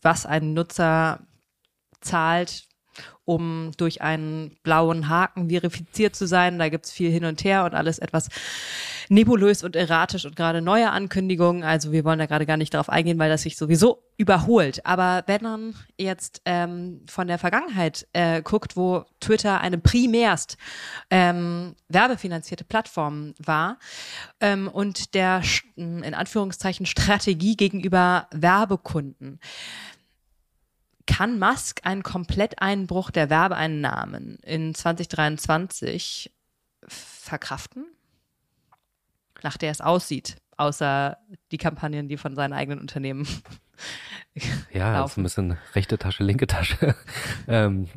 [0.00, 1.26] was ein Nutzer
[2.00, 2.68] zahlt
[3.24, 6.58] um durch einen blauen Haken verifiziert zu sein.
[6.58, 8.28] Da gibt's viel hin und her und alles etwas
[9.08, 11.62] nebulös und erratisch und gerade neue Ankündigungen.
[11.62, 14.84] Also wir wollen da gerade gar nicht darauf eingehen, weil das sich sowieso überholt.
[14.86, 20.56] Aber wenn man jetzt ähm, von der Vergangenheit äh, guckt, wo Twitter eine primärst
[21.10, 23.78] ähm, werbefinanzierte Plattform war
[24.40, 25.42] ähm, und der
[25.76, 29.40] in Anführungszeichen Strategie gegenüber Werbekunden,
[31.12, 36.32] kann Musk einen Kompletteinbruch der Werbeeinnahmen in 2023
[36.86, 37.84] verkraften?
[39.42, 41.18] Nach der es aussieht, außer
[41.50, 43.26] die Kampagnen, die von seinen eigenen Unternehmen
[44.72, 45.10] ja, laufen.
[45.10, 46.94] ist ein bisschen rechte Tasche, linke Tasche.
[47.48, 47.88] ähm,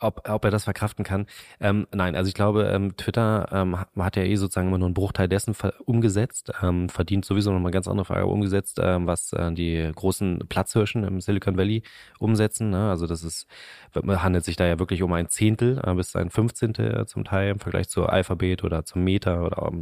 [0.00, 1.26] ob, ob er das verkraften kann.
[1.60, 4.94] Ähm, nein, also ich glaube, ähm, Twitter ähm, hat ja eh sozusagen immer nur einen
[4.94, 9.52] Bruchteil dessen umgesetzt, ähm, verdient sowieso noch mal ganz andere Frage umgesetzt, ähm, was äh,
[9.52, 11.82] die großen Platzhirschen im Silicon Valley
[12.18, 12.70] umsetzen.
[12.70, 12.90] Ne?
[12.90, 13.46] Also das ist,
[13.94, 17.58] handelt sich da ja wirklich um ein Zehntel äh, bis ein Fünfzehntel zum Teil im
[17.58, 19.72] Vergleich zu Alphabet oder zum Meta oder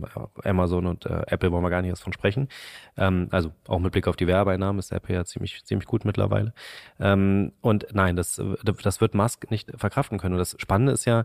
[0.44, 2.48] äh, Amazon und äh, Apple wollen wir gar nicht erst von sprechen.
[2.96, 6.52] Ähm, also auch mit Blick auf die Werbeeinnahmen ist Apple ja ziemlich, ziemlich gut mittlerweile.
[6.98, 10.35] Ähm, und nein, das, das wird Musk nicht verkraften können.
[10.35, 11.25] Und das Spannende ist ja,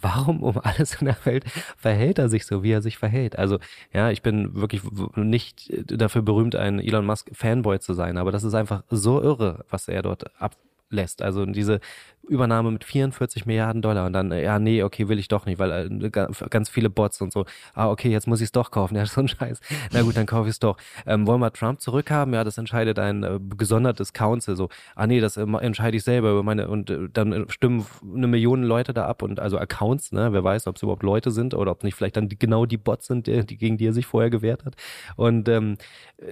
[0.00, 1.44] warum um alles in der Welt
[1.76, 3.38] verhält er sich so, wie er sich verhält?
[3.38, 3.58] Also,
[3.92, 4.82] ja, ich bin wirklich
[5.14, 9.64] nicht dafür berühmt, ein Elon Musk Fanboy zu sein, aber das ist einfach so irre,
[9.70, 10.24] was er dort
[10.92, 11.22] ablässt.
[11.22, 11.80] Also diese
[12.28, 16.00] Übernahme mit 44 Milliarden Dollar und dann, ja, nee, okay, will ich doch nicht, weil
[16.02, 17.46] äh, ganz viele Bots und so.
[17.74, 18.92] Ah, okay, jetzt muss ich es doch kaufen.
[19.02, 19.60] Ja, so ein Scheiß.
[19.92, 20.76] Na gut, dann kaufe ich es doch.
[21.06, 22.34] Ähm, wollen wir Trump zurückhaben?
[22.34, 24.54] Ja, das entscheidet ein äh, gesondertes Council.
[24.54, 28.26] So, ah nee, das äh, entscheide ich selber über meine und äh, dann stimmen eine
[28.26, 30.32] Million Leute da ab und also Accounts, ne?
[30.32, 33.06] Wer weiß, ob es überhaupt Leute sind oder ob nicht vielleicht dann genau die Bots
[33.06, 34.76] sind, die, die, gegen die er sich vorher gewehrt hat.
[35.16, 35.76] Und ähm,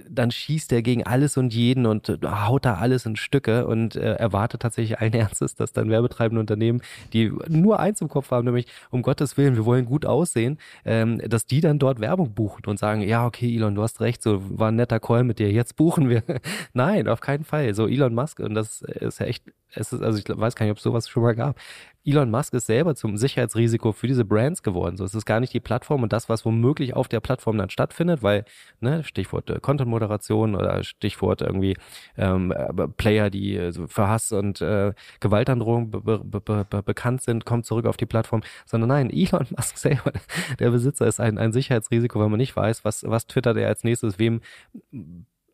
[0.09, 3.95] dann schießt er gegen alles und jeden und äh, haut da alles in Stücke und
[3.95, 4.15] äh,
[4.51, 6.81] erwartet tatsächlich allen Ernstes, dass dann werbetreibende Unternehmen,
[7.13, 11.19] die nur eins im Kopf haben, nämlich um Gottes Willen, wir wollen gut aussehen, ähm,
[11.19, 14.41] dass die dann dort Werbung buchen und sagen, ja, okay, Elon, du hast recht, so
[14.57, 16.23] war ein netter Call mit dir, jetzt buchen wir.
[16.73, 17.73] Nein, auf keinen Fall.
[17.73, 20.71] So Elon Musk, und das ist ja echt, es ist, also ich weiß gar nicht,
[20.71, 21.57] ob es sowas schon mal gab.
[22.03, 24.97] Elon Musk ist selber zum Sicherheitsrisiko für diese Brands geworden.
[24.97, 27.69] So, es ist gar nicht die Plattform und das, was womöglich auf der Plattform dann
[27.69, 28.45] stattfindet, weil,
[28.79, 31.77] ne, Stichwort äh, Content-Moderation oder Stichwort irgendwie
[32.17, 37.45] ähm, äh, Player, die äh, für Hass und äh, Gewaltandrohung be be be bekannt sind,
[37.45, 40.11] kommt zurück auf die Plattform, sondern nein, Elon Musk selber,
[40.59, 43.83] der Besitzer ist ein, ein Sicherheitsrisiko, weil man nicht weiß, was, was twittert er als
[43.83, 44.41] nächstes, wem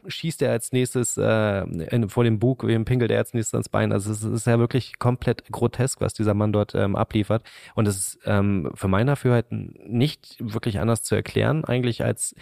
[0.07, 3.69] schießt er als nächstes äh, in, vor dem Bug, wem pinkelt er als nächstes ans
[3.69, 3.91] Bein.
[3.91, 7.43] Also es ist ja wirklich komplett grotesk, was dieser Mann dort ähm, abliefert.
[7.75, 12.35] Und es ist ähm, für mein Dafürhalten nicht wirklich anders zu erklären, eigentlich, als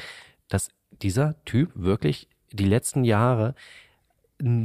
[0.48, 3.56] dass dieser Typ wirklich die letzten Jahre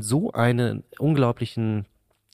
[0.00, 1.86] so einen unglaublichen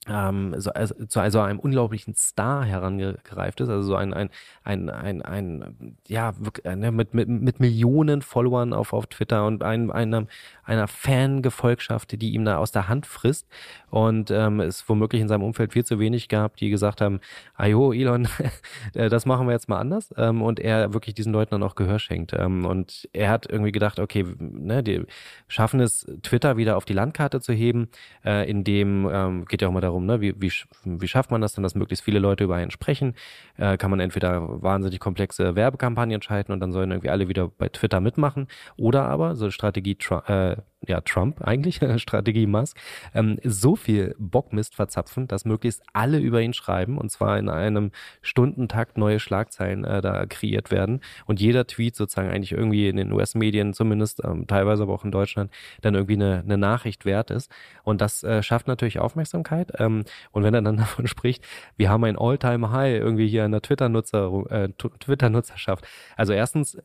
[0.09, 4.31] ähm, so, also, zu also einem unglaublichen Star herangereift ist, also so ein, ein,
[4.63, 9.63] ein, ein, ein ja, wirklich, ne, mit, mit, mit Millionen Followern auf, auf Twitter und
[9.63, 10.27] ein, einer,
[10.65, 13.49] einer Fangefolgschaft, die ihm da aus der Hand frisst
[13.91, 17.21] und ähm, es womöglich in seinem Umfeld viel zu wenig gab, die gesagt haben,
[17.55, 18.29] ajo, Elon,
[18.95, 21.75] äh, das machen wir jetzt mal anders ähm, und er wirklich diesen Leuten dann auch
[21.75, 25.05] Gehör schenkt ähm, und er hat irgendwie gedacht, okay, ne, die
[25.49, 27.89] schaffen es, Twitter wieder auf die Landkarte zu heben,
[28.25, 30.53] äh, in dem, ähm, geht ja auch mal darum, darum, ne, wie, wie,
[30.85, 33.15] wie schafft man das denn, dass möglichst viele Leute über einen sprechen?
[33.57, 37.69] Äh, kann man entweder wahnsinnig komplexe Werbekampagnen schalten und dann sollen irgendwie alle wieder bei
[37.69, 40.57] Twitter mitmachen oder aber so Strategie äh,
[40.87, 42.77] ja, Trump eigentlich, Strategie Musk,
[43.15, 47.91] ähm, so viel Bockmist verzapfen, dass möglichst alle über ihn schreiben und zwar in einem
[48.23, 53.13] Stundentakt neue Schlagzeilen äh, da kreiert werden und jeder Tweet sozusagen eigentlich irgendwie in den
[53.13, 57.51] US-Medien zumindest, ähm, teilweise aber auch in Deutschland, dann irgendwie eine, eine Nachricht wert ist
[57.83, 61.45] und das äh, schafft natürlich Aufmerksamkeit ähm, und wenn er dann davon spricht,
[61.77, 65.87] wir haben ein All-Time-High irgendwie hier in der Twitter-Nutzer, äh, Twitter-Nutzerschaft.
[66.17, 66.79] Also erstens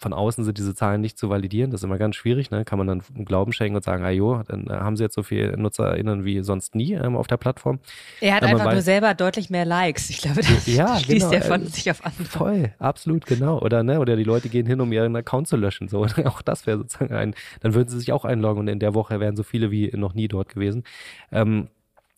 [0.00, 1.70] von außen sind diese Zahlen nicht zu validieren.
[1.70, 2.50] Das ist immer ganz schwierig.
[2.50, 2.64] Ne?
[2.64, 5.22] Kann man dann Glauben schenken und sagen, ah jo, dann äh, haben sie jetzt so
[5.22, 7.80] viele NutzerInnen wie sonst nie ähm, auf der Plattform.
[8.20, 10.08] Er hat einfach weiß, nur selber deutlich mehr Likes.
[10.08, 12.24] Ich glaube, das ja, schließt genau, er von äh, sich auf andere.
[12.24, 13.60] Voll, absolut, genau.
[13.60, 14.00] Oder, ne?
[14.00, 15.88] Oder die Leute gehen hin, um ihren Account zu löschen.
[15.88, 16.06] So.
[16.24, 19.20] auch das wäre sozusagen ein, dann würden sie sich auch einloggen und in der Woche
[19.20, 20.84] wären so viele wie noch nie dort gewesen.
[21.30, 21.68] Ähm,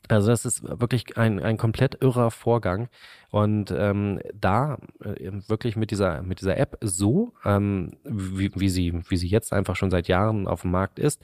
[0.09, 2.89] also das ist wirklich ein, ein komplett irrer Vorgang.
[3.31, 9.01] Und ähm, da äh, wirklich mit dieser, mit dieser App so, ähm, wie, wie, sie,
[9.09, 11.23] wie sie jetzt einfach schon seit Jahren auf dem Markt ist,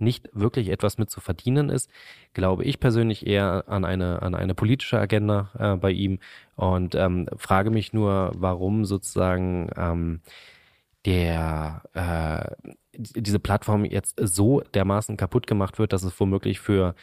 [0.00, 1.90] nicht wirklich etwas mit zu verdienen ist,
[2.32, 6.20] glaube ich persönlich eher an eine, an eine politische Agenda äh, bei ihm
[6.54, 10.20] und ähm, frage mich nur, warum sozusagen ähm,
[11.08, 16.94] der äh, diese Plattform jetzt so dermaßen kaputt gemacht wird, dass es womöglich für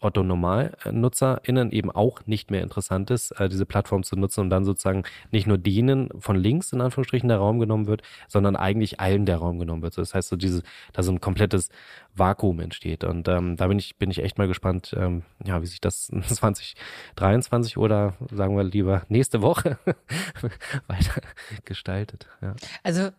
[0.00, 4.64] Otto NormalnutzerInnen eben auch nicht mehr interessant ist, äh, diese Plattform zu nutzen und dann
[4.64, 9.26] sozusagen nicht nur denen von links in Anführungsstrichen der Raum genommen wird, sondern eigentlich allen
[9.26, 9.96] der Raum genommen wird.
[9.96, 11.68] das heißt, so dieses, da so ein komplettes
[12.14, 13.04] Vakuum entsteht.
[13.04, 16.06] Und ähm, da bin ich, bin ich echt mal gespannt, ähm, ja, wie sich das
[16.26, 19.78] 2023 oder sagen wir lieber nächste Woche
[20.88, 21.20] weiter
[21.64, 22.26] gestaltet.
[22.40, 22.56] Ja.
[22.82, 23.10] Also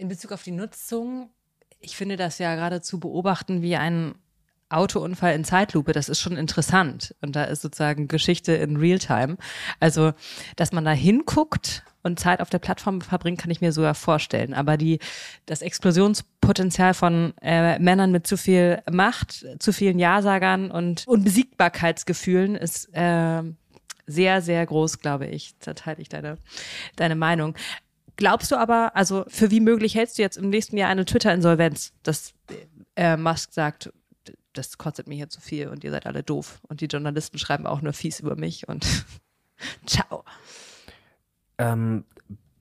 [0.00, 1.30] in Bezug auf die Nutzung,
[1.78, 4.14] ich finde das ja gerade zu beobachten wie ein
[4.70, 7.14] Autounfall in Zeitlupe, das ist schon interessant.
[7.20, 9.36] Und da ist sozusagen Geschichte in Realtime.
[9.80, 10.12] Also,
[10.56, 14.54] dass man da hinguckt und Zeit auf der Plattform verbringt, kann ich mir sogar vorstellen.
[14.54, 15.00] Aber die,
[15.46, 22.88] das Explosionspotenzial von äh, Männern mit zu viel Macht, zu vielen Ja-Sagern und Unbesiegbarkeitsgefühlen ist
[22.94, 23.42] äh,
[24.06, 25.56] sehr, sehr groß, glaube ich.
[25.58, 26.38] Da teile ich deine,
[26.96, 27.54] deine Meinung.
[28.20, 31.94] Glaubst du aber, also für wie möglich hältst du jetzt im nächsten Jahr eine Twitter-Insolvenz,
[32.02, 32.34] dass
[32.94, 33.90] äh, Musk sagt,
[34.52, 37.66] das kostet mir hier zu viel und ihr seid alle doof und die Journalisten schreiben
[37.66, 38.86] auch nur fies über mich und
[39.86, 40.22] ciao.
[41.56, 42.04] Ähm,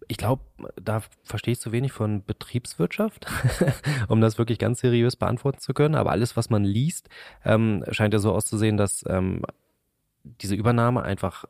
[0.07, 0.43] ich glaube,
[0.81, 3.27] da verstehe ich zu wenig von Betriebswirtschaft,
[4.07, 5.95] um das wirklich ganz seriös beantworten zu können.
[5.95, 7.09] Aber alles, was man liest,
[7.43, 9.41] ähm, scheint ja so auszusehen, dass ähm,
[10.23, 11.43] diese Übernahme einfach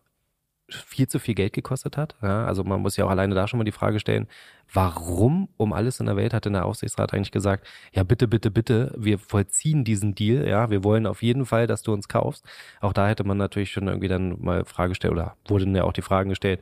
[0.69, 2.15] viel zu viel Geld gekostet hat.
[2.21, 4.27] Ja, also man muss ja auch alleine da schon mal die Frage stellen,
[4.71, 8.51] warum um alles in der Welt hat denn der Aufsichtsrat eigentlich gesagt, ja bitte, bitte,
[8.51, 12.45] bitte, wir vollziehen diesen Deal, ja, wir wollen auf jeden Fall, dass du uns kaufst.
[12.82, 15.93] Auch da hätte man natürlich schon irgendwie dann mal Frage gestellt oder wurden ja auch
[15.93, 16.62] die Fragen gestellt,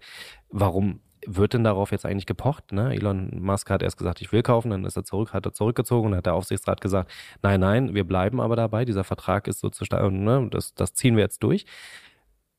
[0.50, 2.72] warum wird denn darauf jetzt eigentlich gepocht?
[2.72, 2.94] Ne?
[2.94, 6.12] Elon Musk hat erst gesagt, ich will kaufen, dann ist er zurück, hat er zurückgezogen
[6.12, 7.12] und hat der Aufsichtsrat gesagt,
[7.44, 11.24] nein, nein, wir bleiben aber dabei, dieser Vertrag ist sozusagen, ne, das, das ziehen wir
[11.24, 11.66] jetzt durch.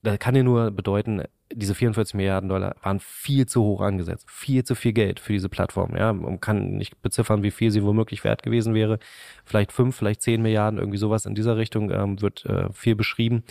[0.03, 4.65] Da kann ja nur bedeuten, diese 44 Milliarden Dollar waren viel zu hoch angesetzt, viel
[4.65, 5.97] zu viel Geld für diese Plattform.
[5.97, 8.99] Ja, man kann nicht beziffern, wie viel sie womöglich wert gewesen wäre.
[9.45, 13.45] Vielleicht fünf, vielleicht zehn Milliarden, irgendwie sowas in dieser Richtung ähm, wird äh, viel beschrieben.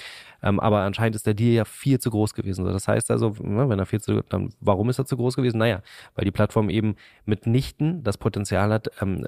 [0.43, 2.65] Ähm, aber anscheinend ist der Deal ja viel zu groß gewesen.
[2.65, 5.57] Das heißt also, ne, wenn er viel zu, dann warum ist er zu groß gewesen?
[5.57, 5.81] Naja,
[6.15, 9.25] weil die Plattform eben mitnichten das Potenzial hat, ähm,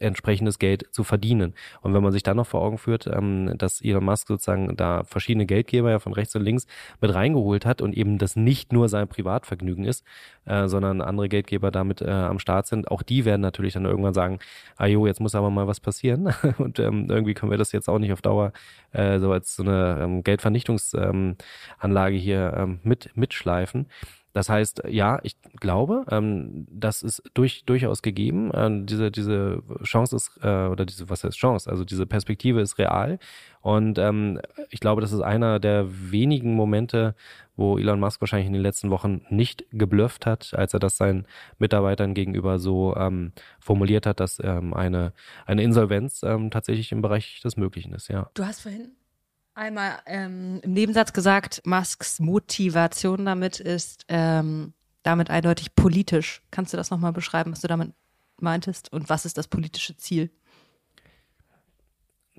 [0.00, 1.54] entsprechendes Geld zu verdienen.
[1.82, 5.04] Und wenn man sich dann noch vor Augen führt, ähm, dass Elon Musk sozusagen da
[5.04, 6.66] verschiedene Geldgeber ja von rechts und links
[7.00, 10.04] mit reingeholt hat und eben eben das nicht nur sein Privatvergnügen ist,
[10.46, 12.90] äh, sondern andere Geldgeber damit äh, am Start sind.
[12.90, 14.38] Auch die werden natürlich dann irgendwann sagen,
[14.76, 17.88] ah jo, jetzt muss aber mal was passieren und ähm, irgendwie können wir das jetzt
[17.88, 18.52] auch nicht auf Dauer
[18.92, 21.36] äh, so als so eine ähm, Geldvernichtungsanlage
[22.16, 23.86] ähm, hier ähm, mit mitschleifen.
[24.32, 28.50] Das heißt, ja, ich glaube, ähm, das ist durch, durchaus gegeben.
[28.54, 31.70] Ähm, diese, diese Chance ist, äh, oder diese, was heißt Chance?
[31.70, 33.18] Also diese Perspektive ist real.
[33.60, 37.14] Und ähm, ich glaube, das ist einer der wenigen Momente,
[37.56, 41.26] wo Elon Musk wahrscheinlich in den letzten Wochen nicht geblufft hat, als er das seinen
[41.58, 45.12] Mitarbeitern gegenüber so ähm, formuliert hat, dass ähm, eine,
[45.46, 48.30] eine Insolvenz ähm, tatsächlich im Bereich des Möglichen ist, ja.
[48.34, 48.92] Du hast vorhin
[49.58, 56.42] einmal ähm, im Nebensatz gesagt, Musks Motivation damit ist ähm, damit eindeutig politisch.
[56.50, 57.92] Kannst du das nochmal beschreiben, was du damit
[58.40, 58.92] meintest?
[58.92, 60.30] Und was ist das politische Ziel?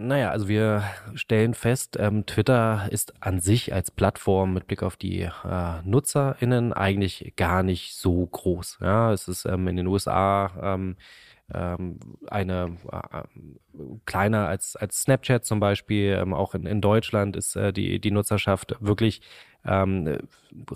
[0.01, 4.95] Naja, also wir stellen fest, ähm, Twitter ist an sich als Plattform mit Blick auf
[4.95, 8.77] die äh, NutzerInnen eigentlich gar nicht so groß.
[8.79, 10.95] Ja, es ist ähm, in den USA ähm,
[11.53, 13.23] ähm, eine äh,
[14.05, 16.17] kleiner als, als Snapchat zum Beispiel.
[16.19, 19.21] Ähm, auch in, in Deutschland ist äh, die, die Nutzerschaft wirklich
[19.65, 20.17] ähm,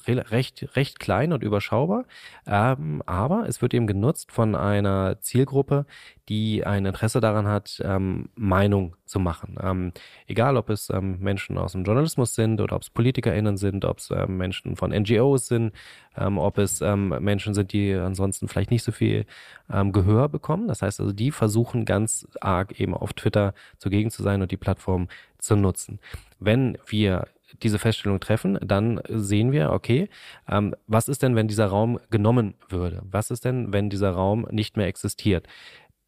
[0.06, 2.06] recht, recht klein und überschaubar.
[2.46, 5.86] Ähm, aber es wird eben genutzt von einer Zielgruppe,
[6.30, 9.58] die ein Interesse daran hat, ähm, Meinung zu machen.
[9.62, 9.93] Ähm,
[10.28, 13.98] egal, ob es ähm, Menschen aus dem Journalismus sind oder ob es PolitikerInnen sind, ob
[13.98, 15.74] es ähm, Menschen von NGOs sind,
[16.15, 19.26] ähm, ob es ähm, Menschen sind, die ansonsten vielleicht nicht so viel
[19.72, 20.67] ähm, Gehör bekommen.
[20.67, 24.58] Das heißt also, die versuchen ganz arg eben auf Twitter zugegen zu sein und die
[24.58, 25.08] Plattform
[25.39, 26.00] zu nutzen.
[26.39, 27.28] Wenn wir
[27.61, 30.09] diese Feststellung treffen, dann sehen wir, okay,
[30.49, 33.01] ähm, was ist denn, wenn dieser Raum genommen würde?
[33.09, 35.47] Was ist denn, wenn dieser Raum nicht mehr existiert?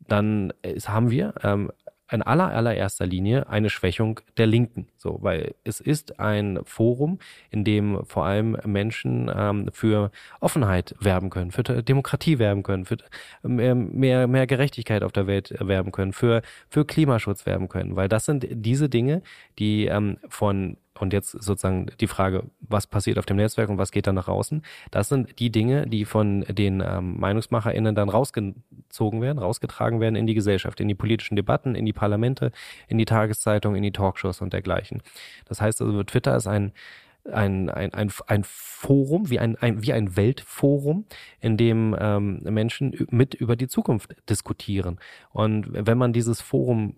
[0.08, 1.72] Dann ist, haben wir ähm,
[2.12, 4.88] in aller, allererster Linie eine Schwächung der Linken.
[4.98, 11.30] So, weil es ist ein Forum, in dem vor allem Menschen ähm, für Offenheit werben
[11.30, 12.98] können, für Demokratie werben können, für
[13.42, 17.96] mehr, mehr, mehr Gerechtigkeit auf der Welt werben können, für, für Klimaschutz werben können.
[17.96, 19.24] Weil das sind diese Dinge,
[19.58, 23.92] die ähm, von und jetzt sozusagen die Frage, was passiert auf dem Netzwerk und was
[23.92, 29.22] geht dann nach außen, das sind die Dinge, die von den ähm, MeinungsmacherInnen dann rausgezogen
[29.22, 32.52] werden, rausgetragen werden in die Gesellschaft, in die politischen Debatten, in die Parlamente,
[32.88, 35.02] in die Tageszeitungen, in die Talkshows und dergleichen.
[35.46, 36.72] Das heißt also, Twitter ist ein
[37.32, 41.06] ein, ein, ein, ein Forum, wie ein, ein, wie ein Weltforum,
[41.40, 45.00] in dem ähm, Menschen mit über die Zukunft diskutieren.
[45.32, 46.96] Und wenn man dieses Forum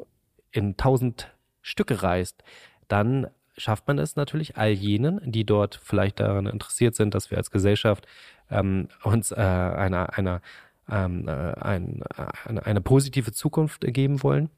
[0.51, 2.43] in tausend Stücke reißt,
[2.87, 3.27] dann
[3.57, 7.51] schafft man es natürlich all jenen, die dort vielleicht daran interessiert sind, dass wir als
[7.51, 8.07] Gesellschaft
[8.49, 10.41] ähm, uns äh, einer, einer,
[10.89, 12.03] ähm, äh, ein,
[12.45, 14.49] eine, eine positive Zukunft geben wollen,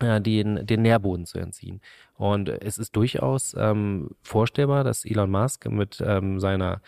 [0.00, 1.80] äh, den, den Nährboden zu entziehen.
[2.16, 6.82] Und es ist durchaus ähm, vorstellbar, dass Elon Musk mit ähm, seiner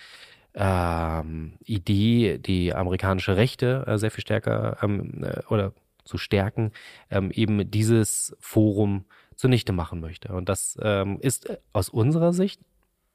[0.55, 5.73] ähm, Idee, die amerikanische Rechte äh, sehr viel stärker ähm, äh, oder
[6.05, 6.73] zu stärken,
[7.11, 9.05] ähm, eben dieses Forum
[9.37, 10.33] zunichte machen möchte.
[10.33, 12.61] Und das ähm, ist aus unserer Sicht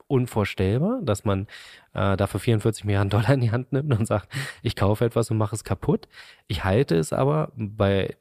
[0.08, 1.48] unvorstellbar, dass man
[1.94, 4.28] äh, dafür 44 Milliarden Dollar in die Hand nimmt und sagt,
[4.64, 6.08] ich kaufe etwas und mache es kaputt.
[6.48, 8.18] Ich halte es aber bei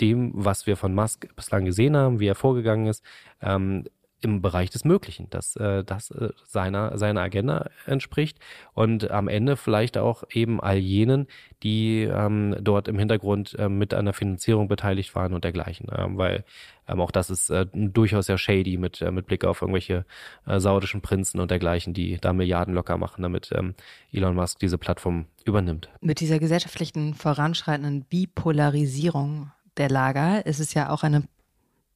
[0.00, 3.04] dem, was wir von Musk bislang gesehen haben, wie er vorgegangen ist,
[3.40, 3.84] ähm,
[4.24, 8.38] im Bereich des Möglichen, dass äh, das äh, seiner, seiner Agenda entspricht
[8.74, 11.26] und am Ende vielleicht auch eben all jenen,
[11.62, 15.88] die ähm, dort im Hintergrund äh, mit der Finanzierung beteiligt waren und dergleichen.
[15.96, 16.44] Ähm, weil
[16.88, 20.04] ähm, auch das ist äh, durchaus sehr shady mit, äh, mit Blick auf irgendwelche
[20.46, 23.74] äh, saudischen Prinzen und dergleichen, die da Milliarden locker machen, damit ähm,
[24.12, 25.88] Elon Musk diese Plattform übernimmt.
[26.00, 31.24] Mit dieser gesellschaftlichen voranschreitenden Bipolarisierung der Lager ist es ja auch eine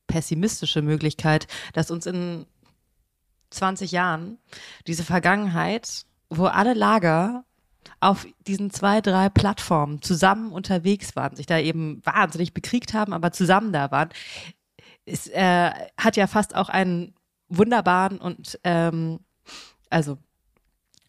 [0.07, 2.47] pessimistische Möglichkeit, dass uns in
[3.51, 4.39] 20 Jahren
[4.87, 7.45] diese Vergangenheit, wo alle Lager
[8.01, 13.33] auf diesen zwei, drei Plattformen zusammen unterwegs waren, sich da eben wahnsinnig bekriegt haben, aber
[13.33, 14.11] zusammen da waren,
[15.05, 17.15] es äh, hat ja fast auch einen
[17.49, 19.21] wunderbaren und ähm,
[19.89, 20.19] also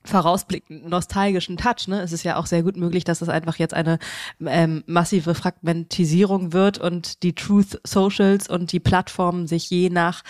[0.08, 1.88] vorausblickenden nostalgischen Touch.
[1.88, 2.01] Ne?
[2.01, 3.99] Es ist ja auch sehr gut möglich, dass es einfach jetzt eine
[4.45, 10.24] ähm, massive Fragmentisierung wird und die Truth Socials und die Plattformen sich je nach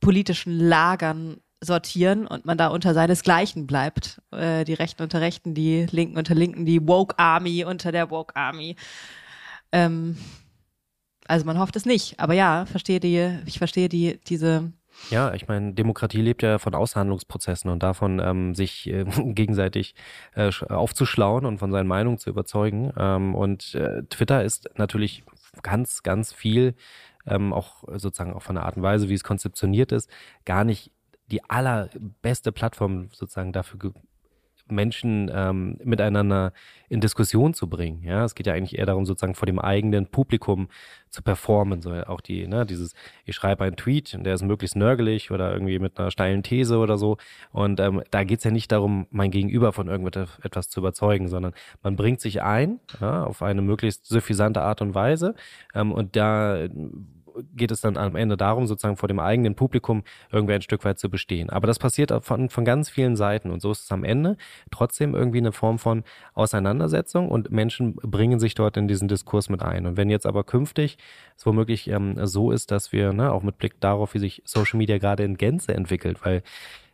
[0.00, 4.22] politischen Lagern sortieren und man da unter seinesgleichen bleibt.
[4.30, 8.34] Äh, die Rechten unter Rechten, die Linken unter Linken, die Woke Army unter der Woke
[8.34, 8.76] Army.
[9.72, 10.16] Ähm,
[11.26, 14.72] also man hofft es nicht, aber ja, verstehe die, ich verstehe die, diese
[15.08, 19.94] ja, ich meine, Demokratie lebt ja von Aushandlungsprozessen und davon, ähm, sich äh, gegenseitig
[20.34, 22.92] äh, aufzuschlauen und von seinen Meinungen zu überzeugen.
[22.96, 25.24] Ähm, und äh, Twitter ist natürlich
[25.62, 26.74] ganz, ganz viel,
[27.26, 30.10] ähm, auch sozusagen auch von der Art und Weise, wie es konzeptioniert ist,
[30.44, 30.92] gar nicht
[31.30, 33.78] die allerbeste Plattform sozusagen dafür
[34.70, 36.52] Menschen ähm, miteinander
[36.88, 38.02] in Diskussion zu bringen.
[38.02, 40.68] Ja, es geht ja eigentlich eher darum, sozusagen vor dem eigenen Publikum
[41.08, 41.82] zu performen.
[41.82, 42.94] So auch die, ne, dieses,
[43.24, 46.98] ich schreibe einen Tweet, der ist möglichst nörgelig oder irgendwie mit einer steilen These oder
[46.98, 47.16] so.
[47.52, 51.52] Und ähm, da geht's ja nicht darum, mein Gegenüber von irgendetwas zu überzeugen, sondern
[51.82, 55.34] man bringt sich ein ja, auf eine möglichst suffisante Art und Weise.
[55.74, 56.68] Ähm, und da
[57.54, 60.98] geht es dann am Ende darum, sozusagen vor dem eigenen Publikum irgendwie ein Stück weit
[60.98, 61.50] zu bestehen.
[61.50, 64.36] Aber das passiert von, von ganz vielen Seiten und so ist es am Ende
[64.70, 66.04] trotzdem irgendwie eine Form von
[66.34, 69.86] Auseinandersetzung und Menschen bringen sich dort in diesen Diskurs mit ein.
[69.86, 70.98] Und wenn jetzt aber künftig
[71.36, 74.78] es womöglich ähm, so ist, dass wir, ne, auch mit Blick darauf, wie sich Social
[74.78, 76.42] Media gerade in Gänze entwickelt, weil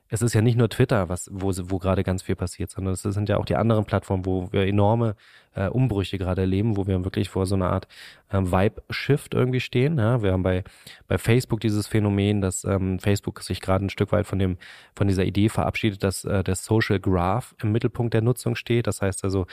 [0.08, 3.02] es ist ja nicht nur Twitter, was, wo, wo gerade ganz viel passiert, sondern es
[3.02, 5.16] sind ja auch die anderen Plattformen, wo wir enorme
[5.54, 7.88] äh, Umbrüche gerade erleben, wo wir wirklich vor so einer Art
[8.30, 9.98] ähm, Vibe-Shift irgendwie stehen.
[9.98, 10.22] Ja?
[10.22, 10.62] Wir haben bei,
[11.08, 14.58] bei Facebook dieses Phänomen, dass ähm, Facebook sich gerade ein Stück weit von dem,
[14.94, 18.86] von dieser Idee verabschiedet, dass äh, der Social Graph im Mittelpunkt der Nutzung steht.
[18.86, 19.46] Das heißt also,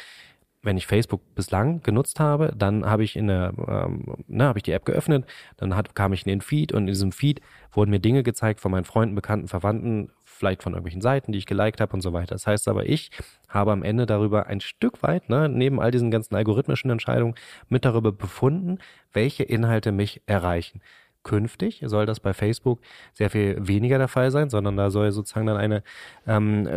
[0.64, 4.64] wenn ich Facebook bislang genutzt habe, dann habe ich in der, ähm, ne, habe ich
[4.64, 5.26] die App geöffnet,
[5.58, 7.42] dann hat, kam ich in den Feed und in diesem Feed
[7.74, 10.10] wurden mir Dinge gezeigt von meinen Freunden, Bekannten, Verwandten,
[10.44, 12.36] vielleicht von irgendwelchen Seiten, die ich geliked habe und so weiter.
[12.36, 13.12] Das heißt aber, ich
[13.48, 17.36] habe am Ende darüber ein Stück weit, ne, neben all diesen ganzen algorithmischen Entscheidungen,
[17.70, 18.80] mit darüber befunden,
[19.14, 20.82] welche Inhalte mich erreichen.
[21.24, 22.82] Künftig soll das bei Facebook
[23.14, 25.82] sehr viel weniger der Fall sein, sondern da soll sozusagen dann eine
[26.28, 26.68] ähm,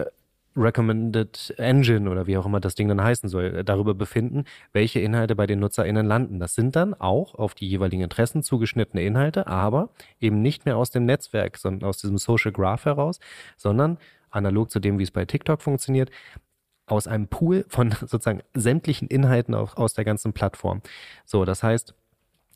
[0.56, 5.00] Recommended Engine oder wie auch immer das Ding dann heißen soll, äh, darüber befinden, welche
[5.00, 6.40] Inhalte bei den NutzerInnen landen.
[6.40, 9.90] Das sind dann auch auf die jeweiligen Interessen zugeschnittene Inhalte, aber
[10.20, 13.20] eben nicht mehr aus dem Netzwerk, sondern aus diesem Social Graph heraus,
[13.56, 13.98] sondern
[14.30, 16.10] analog zu dem, wie es bei TikTok funktioniert,
[16.86, 20.82] aus einem Pool von sozusagen sämtlichen Inhalten aus der ganzen Plattform.
[21.24, 21.94] So, das heißt,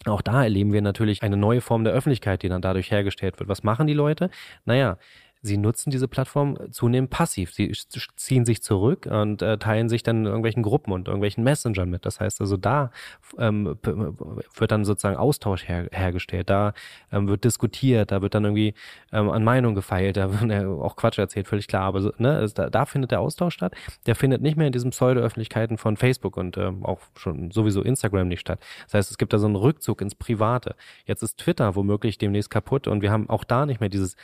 [0.07, 3.51] auch da erleben wir natürlich eine neue Form der Öffentlichkeit, die dann dadurch hergestellt wird.
[3.51, 4.31] Was machen die Leute?
[4.65, 4.97] Naja,
[5.43, 7.53] sie nutzen diese Plattform zunehmend passiv.
[7.53, 7.73] Sie
[8.17, 12.05] ziehen sich zurück und äh, teilen sich dann in irgendwelchen Gruppen und irgendwelchen Messengern mit.
[12.05, 12.91] Das heißt also, da
[13.39, 16.75] ähm, wird dann sozusagen Austausch her hergestellt, da
[17.11, 18.75] ähm, wird diskutiert, da wird dann irgendwie
[19.13, 21.85] ähm, an Meinung gefeilt, da wird ja, auch Quatsch erzählt, völlig klar.
[21.85, 23.75] Aber so, ne, da, da findet der Austausch statt.
[24.07, 28.29] Der findet nicht mehr in diesen Pseudo-Öffentlichkeiten von Facebook und ähm, auch schon sowieso Instagram
[28.29, 28.61] nicht statt.
[28.85, 30.75] Das heißt, es gibt da so einen Rückzug ins Private.
[31.07, 34.17] Jetzt ist Twitter womöglich demnächst kaputt und wir haben auch da nicht mehr dieses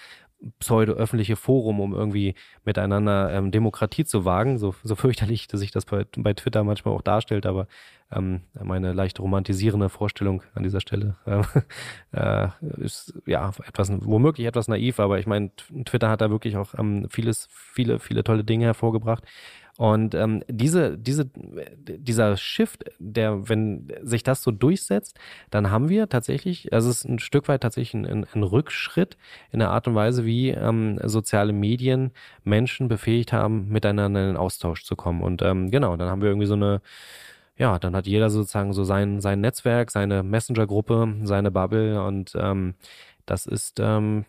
[0.58, 2.34] pseudo-öffentliche Forum, um irgendwie
[2.64, 4.58] miteinander ähm, Demokratie zu wagen.
[4.58, 7.66] So, so fürchterlich, dass sich das bei, bei Twitter manchmal auch darstellt, aber
[8.12, 11.42] ähm, meine leicht romantisierende Vorstellung an dieser Stelle äh,
[12.12, 15.50] äh, ist ja etwas womöglich etwas naiv, aber ich meine,
[15.84, 19.24] Twitter hat da wirklich auch ähm, vieles, viele, viele tolle Dinge hervorgebracht.
[19.78, 25.18] Und ähm, diese, diese, dieser Shift, der, wenn sich das so durchsetzt,
[25.50, 29.18] dann haben wir tatsächlich, also es ist ein Stück weit tatsächlich ein, ein Rückschritt
[29.52, 32.12] in der Art und Weise, wie ähm, soziale Medien
[32.44, 35.20] Menschen befähigt haben, miteinander in den Austausch zu kommen.
[35.22, 36.80] Und ähm, genau, dann haben wir irgendwie so eine
[37.58, 42.74] ja, dann hat jeder sozusagen so sein, sein Netzwerk, seine Messenger-Gruppe, seine Bubble und ähm,
[43.26, 44.24] das ist ähm,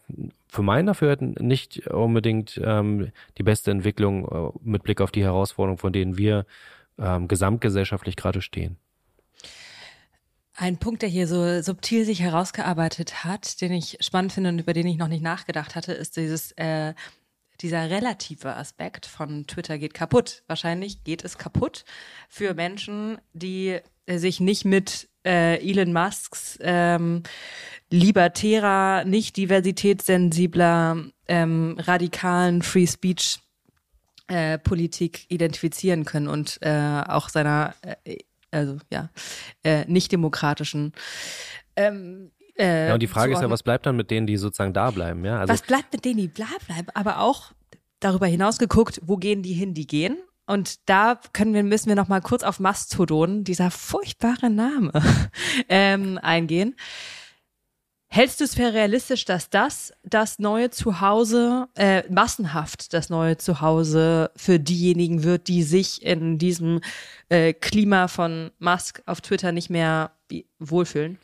[0.48, 5.78] für meinen Dafürhalten nicht unbedingt ähm, die beste Entwicklung äh, mit Blick auf die Herausforderungen,
[5.78, 6.46] von denen wir
[6.98, 8.78] ähm, gesamtgesellschaftlich gerade stehen.
[10.56, 14.74] Ein Punkt, der hier so subtil sich herausgearbeitet hat, den ich spannend finde und über
[14.74, 16.96] den ich noch nicht nachgedacht hatte, ist dieses äh,
[17.62, 20.44] dieser relative Aspekt von Twitter geht kaputt.
[20.48, 21.86] Wahrscheinlich geht es kaputt
[22.30, 27.24] für Menschen, die sich nicht mit äh, Elon Musks ähm,
[27.90, 33.40] libertärer, nicht diversitätssensibler, ähm, radikalen Free Speech
[34.28, 38.18] äh, Politik identifizieren können und äh, auch seiner, äh,
[38.52, 39.10] also ja,
[39.64, 40.94] äh, nicht demokratischen
[41.76, 44.74] ähm, äh, ja, und die Frage ist ja, was bleibt dann mit denen, die sozusagen
[44.74, 45.24] da bleiben?
[45.24, 46.88] Ja, also was bleibt mit denen, die da bleiben?
[46.96, 47.52] Aber auch
[48.00, 50.18] darüber hinaus geguckt, wo gehen die hin, die gehen?
[50.48, 54.92] Und da können wir, müssen wir noch mal kurz auf Mastodon, dieser furchtbare Name,
[55.70, 56.76] ähm, eingehen.
[58.10, 64.32] Hältst du es für realistisch, dass das das neue Zuhause, äh, massenhaft das neue Zuhause
[64.38, 66.80] für diejenigen wird, die sich in diesem
[67.28, 70.12] äh, Klima von Musk auf Twitter nicht mehr
[70.60, 71.20] wohlfühlen?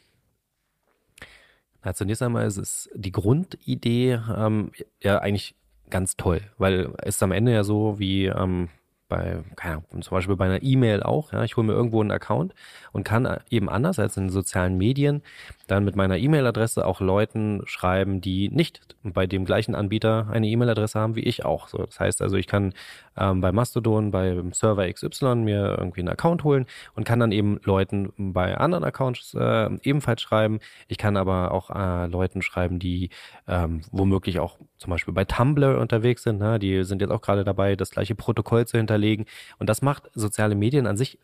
[1.85, 4.71] Na, zunächst einmal ist es die Grundidee ähm,
[5.01, 5.55] ja eigentlich
[5.89, 8.67] ganz toll, weil es am Ende ja so wie ähm,
[9.07, 12.11] bei, keine Ahnung, zum Beispiel bei einer E-Mail auch, ja, ich hole mir irgendwo einen
[12.11, 12.53] Account
[12.91, 15.21] und kann eben anders als in sozialen Medien
[15.67, 20.99] dann mit meiner E-Mail-Adresse auch Leuten schreiben, die nicht bei dem gleichen Anbieter eine E-Mail-Adresse
[20.99, 21.67] haben wie ich auch.
[21.67, 22.73] So, das heißt also, ich kann
[23.17, 27.59] ähm, bei Mastodon, beim Server XY mir irgendwie einen Account holen und kann dann eben
[27.63, 30.59] Leuten bei anderen Accounts äh, ebenfalls schreiben.
[30.87, 33.09] Ich kann aber auch äh, Leuten schreiben, die
[33.47, 36.39] ähm, womöglich auch zum Beispiel bei Tumblr unterwegs sind.
[36.39, 36.59] Ne?
[36.59, 39.25] Die sind jetzt auch gerade dabei, das gleiche Protokoll zu hinterlegen.
[39.59, 41.19] Und das macht soziale Medien an sich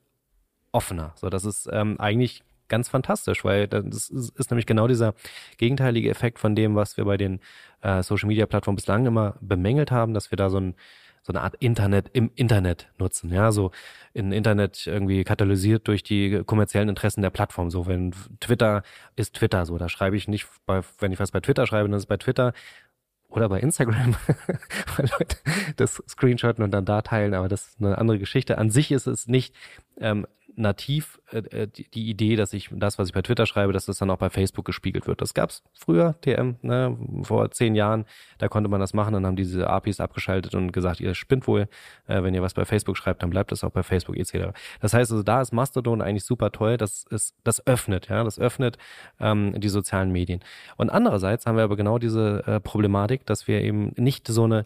[0.71, 1.13] offener.
[1.15, 5.15] So, das ist ähm, eigentlich ganz fantastisch, weil das ist, nämlich genau dieser
[5.57, 7.39] gegenteilige Effekt von dem, was wir bei den
[7.81, 10.75] äh, Social Media Plattformen bislang immer bemängelt haben, dass wir da so ein
[11.21, 13.71] so eine Art Internet im Internet nutzen, ja, so
[14.13, 17.69] in Internet irgendwie katalysiert durch die kommerziellen Interessen der Plattform.
[17.69, 18.83] So, wenn Twitter
[19.15, 21.97] ist Twitter, so, da schreibe ich nicht bei, wenn ich was bei Twitter schreibe, dann
[21.97, 22.53] ist es bei Twitter
[23.29, 24.15] oder bei Instagram,
[24.97, 25.37] weil Leute
[25.77, 28.57] das screenshotten und dann da teilen, aber das ist eine andere Geschichte.
[28.57, 29.55] An sich ist es nicht
[29.99, 30.25] ähm,
[30.59, 33.85] nativ äh, äh, die, die, Idee, dass ich das, was ich bei Twitter schreibe, dass
[33.85, 35.21] das dann auch bei Facebook gespiegelt wird.
[35.21, 38.05] Das gab's früher, TM, ne, vor zehn Jahren,
[38.37, 41.67] da konnte man das machen, dann haben diese APIs abgeschaltet und gesagt, ihr spinnt wohl,
[42.07, 44.53] äh, wenn ihr was bei Facebook schreibt, dann bleibt das auch bei Facebook etc.
[44.81, 48.37] Das heißt also, da ist Mastodon eigentlich super toll, das ist, das öffnet, ja, das
[48.37, 48.77] öffnet
[49.19, 50.41] ähm, die sozialen Medien.
[50.77, 54.65] Und andererseits haben wir aber genau diese äh, Problematik, dass wir eben nicht so eine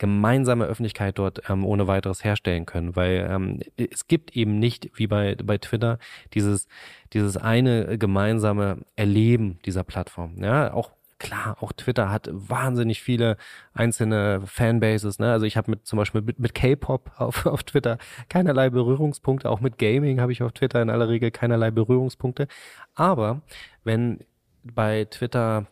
[0.00, 5.06] gemeinsame Öffentlichkeit dort ähm, ohne weiteres herstellen können, weil ähm, es gibt eben nicht wie
[5.06, 5.98] bei bei Twitter
[6.32, 6.68] dieses
[7.12, 10.42] dieses eine gemeinsame Erleben dieser Plattform.
[10.42, 13.36] Ja, auch klar, auch Twitter hat wahnsinnig viele
[13.74, 15.18] einzelne Fanbases.
[15.18, 15.30] Ne?
[15.30, 17.98] Also ich habe mit zum Beispiel mit, mit K-Pop auf, auf Twitter
[18.30, 19.50] keinerlei Berührungspunkte.
[19.50, 22.48] Auch mit Gaming habe ich auf Twitter in aller Regel keinerlei Berührungspunkte.
[22.94, 23.42] Aber
[23.84, 24.20] wenn
[24.64, 25.66] bei Twitter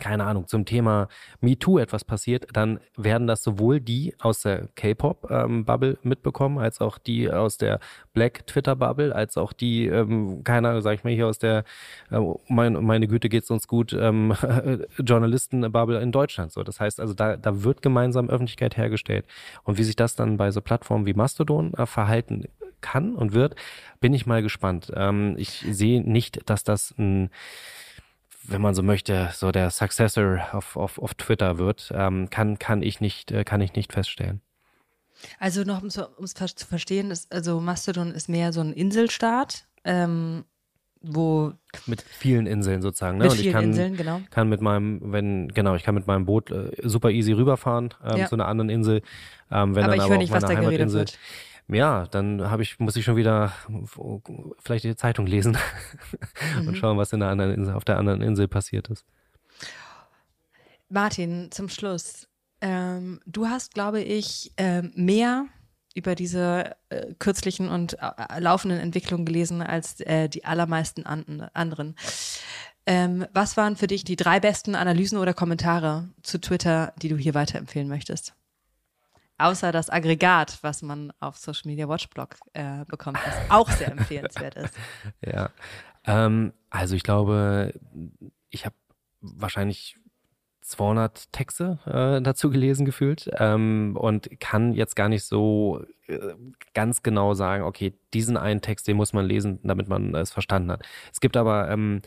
[0.00, 1.08] keine Ahnung, zum Thema
[1.40, 6.98] MeToo etwas passiert, dann werden das sowohl die aus der K-Pop-Bubble ähm, mitbekommen, als auch
[6.98, 7.78] die aus der
[8.12, 11.64] Black Twitter-Bubble, als auch die, ähm, keine Ahnung, sag ich mal hier aus der,
[12.10, 14.34] äh, mein, meine Güte geht's uns gut, ähm,
[14.98, 16.52] Journalisten-Bubble in Deutschland.
[16.52, 19.26] So, das heißt also, da, da wird gemeinsam Öffentlichkeit hergestellt.
[19.62, 22.44] Und wie sich das dann bei so Plattformen wie Mastodon äh, verhalten
[22.80, 23.54] kann und wird,
[24.00, 24.90] bin ich mal gespannt.
[24.94, 27.30] Ähm, ich sehe nicht, dass das ein
[28.50, 32.82] wenn man so möchte, so der Successor auf, auf, auf Twitter wird, ähm, kann, kann
[32.82, 34.40] ich nicht, äh, kann ich nicht feststellen.
[35.38, 40.44] Also noch um es zu verstehen, ist, also Mastodon ist mehr so ein Inselstaat, ähm,
[41.02, 41.52] wo
[41.86, 43.18] mit vielen Inseln sozusagen.
[43.18, 43.24] Ne?
[43.24, 44.20] Mit Und ich kann, Inseln, genau.
[44.30, 48.18] kann mit meinem, wenn genau, ich kann mit meinem Boot äh, super easy rüberfahren ähm,
[48.18, 48.26] ja.
[48.26, 49.02] zu einer anderen Insel.
[49.50, 51.18] Ähm, wenn aber dann ich höre nicht, was da geredet wird
[51.72, 53.52] ja, dann habe ich, muss ich schon wieder
[54.62, 55.56] vielleicht die Zeitung lesen
[56.60, 56.68] mhm.
[56.68, 59.04] und schauen, was in der anderen Insel, auf der anderen Insel passiert ist.
[60.88, 62.28] Martin, zum Schluss.
[62.60, 65.46] Ähm, du hast, glaube ich, äh, mehr
[65.94, 71.96] über diese äh, kürzlichen und äh, laufenden Entwicklungen gelesen als äh, die allermeisten an anderen.
[72.86, 77.16] Ähm, was waren für dich die drei besten Analysen oder Kommentare zu Twitter, die du
[77.16, 78.34] hier weiterempfehlen möchtest?
[79.40, 84.56] Außer das Aggregat, was man auf Social Media Watchblog äh, bekommt, was auch sehr empfehlenswert
[84.56, 84.74] ist.
[85.24, 85.50] Ja,
[86.04, 87.72] ähm, also ich glaube,
[88.50, 88.74] ich habe
[89.20, 89.96] wahrscheinlich
[90.62, 96.34] 200 Texte äh, dazu gelesen gefühlt ähm, und kann jetzt gar nicht so äh,
[96.74, 100.70] ganz genau sagen, okay, diesen einen Text, den muss man lesen, damit man es verstanden
[100.70, 100.86] hat.
[101.12, 102.02] Es gibt aber ähm,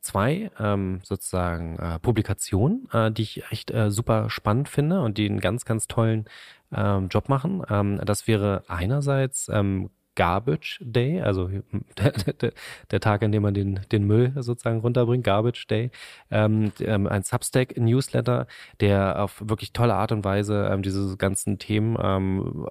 [0.00, 5.28] zwei ähm, sozusagen äh, Publikationen, äh, die ich echt äh, super spannend finde und die
[5.28, 6.26] einen ganz, ganz tollen
[6.74, 7.62] ähm, Job machen.
[7.68, 11.48] Ähm, das wäre einerseits ähm, Garbage Day, also
[11.98, 12.52] der, der,
[12.90, 15.90] der, Tag, an dem man den, den Müll sozusagen runterbringt, Garbage Day.
[16.30, 18.46] Ähm, ähm, ein Substack-Newsletter,
[18.80, 22.66] der auf wirklich tolle Art und Weise ähm, diese ganzen Themen ähm,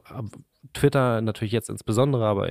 [0.74, 2.49] Twitter natürlich jetzt insbesondere, aber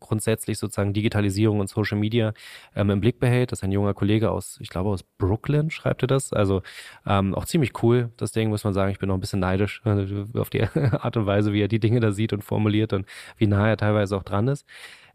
[0.00, 2.32] grundsätzlich sozusagen Digitalisierung und Social Media
[2.74, 3.52] ähm, im Blick behält.
[3.52, 6.32] Das ist ein junger Kollege aus, ich glaube aus Brooklyn, schreibt er das.
[6.32, 6.62] Also
[7.06, 8.92] ähm, auch ziemlich cool, das Ding, muss man sagen.
[8.92, 9.82] Ich bin noch ein bisschen neidisch
[10.34, 13.06] auf die Art und Weise, wie er die Dinge da sieht und formuliert und
[13.36, 14.66] wie nah er teilweise auch dran ist.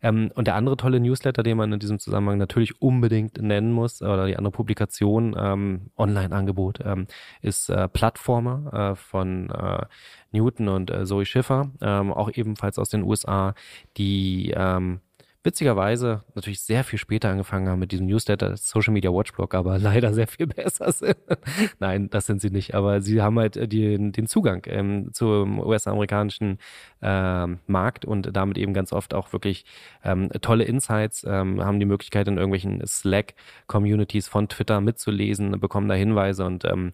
[0.04, 4.02] Ähm, und der andere tolle Newsletter, den man in diesem Zusammenhang natürlich unbedingt nennen muss,
[4.02, 7.08] oder die andere Publikation, ähm, Online-Angebot, ähm,
[7.42, 9.86] ist äh, Plattformer äh, von äh,
[10.32, 13.56] Newton und äh, Zoe Schiffer, ähm, auch ebenfalls aus den USA,
[13.98, 15.00] die ähm,
[15.44, 20.14] witzigerweise natürlich sehr viel später angefangen haben mit diesem Newsletter, Social Media Watchblog, aber leider
[20.14, 21.18] sehr viel besser sind.
[21.80, 25.60] Nein, das sind sie nicht, aber sie haben halt äh, den, den Zugang ähm, zum
[25.60, 26.60] US-amerikanischen
[27.02, 29.66] ähm, Markt und damit eben ganz oft auch wirklich
[30.04, 35.96] ähm, tolle Insights, ähm, haben die Möglichkeit in irgendwelchen Slack-Communities von Twitter mitzulesen, bekommen da
[35.96, 36.94] Hinweise und ähm,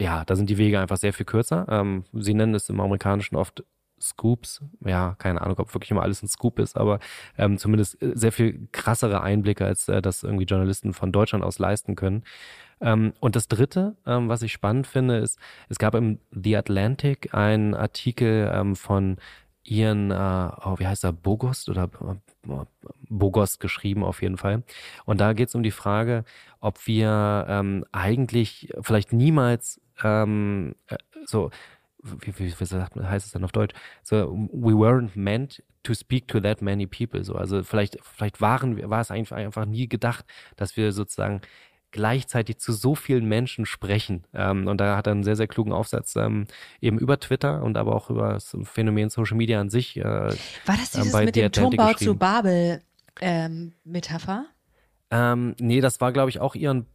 [0.00, 1.66] ja, da sind die Wege einfach sehr viel kürzer.
[1.68, 3.64] Ähm, sie nennen es im Amerikanischen oft
[4.00, 4.62] Scoops.
[4.84, 6.98] Ja, keine Ahnung, ob wirklich immer alles ein Scoop ist, aber
[7.38, 11.58] ähm, zumindest äh, sehr viel krassere Einblicke, als äh, das irgendwie Journalisten von Deutschland aus
[11.58, 12.24] leisten können.
[12.80, 15.38] Ähm, und das Dritte, ähm, was ich spannend finde, ist,
[15.68, 19.18] es gab im The Atlantic einen Artikel ähm, von
[19.62, 22.54] Ian, äh, oh, wie heißt er, Bogost oder äh,
[23.08, 24.62] Bogost geschrieben auf jeden Fall.
[25.04, 26.24] Und da geht es um die Frage,
[26.60, 30.96] ob wir ähm, eigentlich vielleicht niemals ähm, äh,
[31.26, 31.50] so
[32.02, 33.74] wie, wie, wie sagt, heißt es dann auf Deutsch?
[34.02, 37.24] So, we weren't meant to speak to that many people.
[37.24, 40.24] So, also vielleicht, vielleicht waren war es eigentlich einfach nie gedacht,
[40.56, 41.40] dass wir sozusagen
[41.92, 44.24] gleichzeitig zu so vielen Menschen sprechen.
[44.32, 46.46] Ähm, und da hat er einen sehr, sehr klugen Aufsatz ähm,
[46.80, 49.96] eben über Twitter und aber auch über das Phänomen Social Media an sich.
[49.96, 50.36] Äh, war
[50.66, 52.82] das dieses äh, mit dem Turmbau zu Babel
[53.20, 54.46] ähm, Metapher?
[55.10, 56.86] Ähm, nee, das war, glaube ich, auch ihren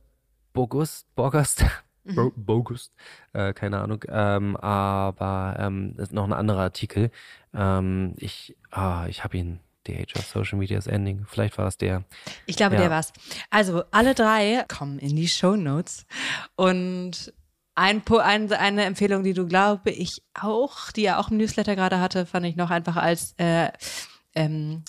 [0.53, 1.66] Bogust, Bogust,
[2.06, 2.32] Mhm.
[2.36, 2.91] Bogus,
[3.34, 4.03] äh, keine Ahnung.
[4.08, 7.12] Ähm, aber ähm, ist noch ein anderer Artikel.
[7.53, 9.60] Ähm, ich ah, ich habe ihn.
[9.88, 11.28] The Age of Social Media is Ending.
[11.28, 12.06] Vielleicht war es der.
[12.47, 12.82] Ich glaube, ja.
[12.82, 13.14] der war's.
[13.51, 16.08] Also alle drei kommen in die Show Notes
[16.56, 17.32] und
[17.76, 21.99] ein, ein, eine Empfehlung, die du glaube ich auch, die er auch im Newsletter gerade
[21.99, 23.70] hatte, fand ich noch einfach als äh,
[24.34, 24.84] ähm,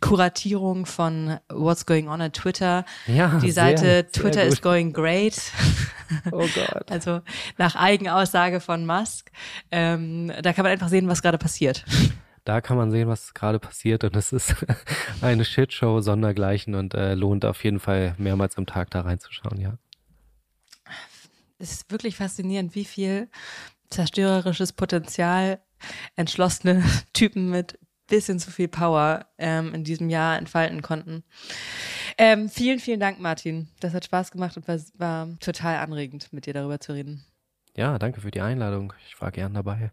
[0.00, 2.84] Kuratierung von What's Going On at Twitter.
[3.06, 5.40] Ja, die Seite sehr, Twitter sehr is going great.
[6.32, 6.90] Oh Gott.
[6.90, 7.20] Also
[7.56, 9.30] nach Eigenaussage von Musk.
[9.70, 11.84] Ähm, da kann man einfach sehen, was gerade passiert.
[12.42, 14.56] Da kann man sehen, was gerade passiert und es ist
[15.20, 19.78] eine Shitshow sondergleichen und äh, lohnt auf jeden Fall mehrmals am Tag da reinzuschauen, ja.
[21.58, 23.28] Es ist wirklich faszinierend, wie viel
[23.90, 25.60] zerstörerisches Potenzial
[26.16, 26.82] entschlossene
[27.12, 27.78] Typen mit
[28.10, 31.24] bisschen zu viel Power ähm, in diesem Jahr entfalten konnten.
[32.18, 33.68] Ähm, vielen, vielen Dank, Martin.
[33.80, 37.24] Das hat Spaß gemacht und war, war total anregend, mit dir darüber zu reden.
[37.74, 38.92] Ja, danke für die Einladung.
[39.08, 39.92] Ich war gern dabei.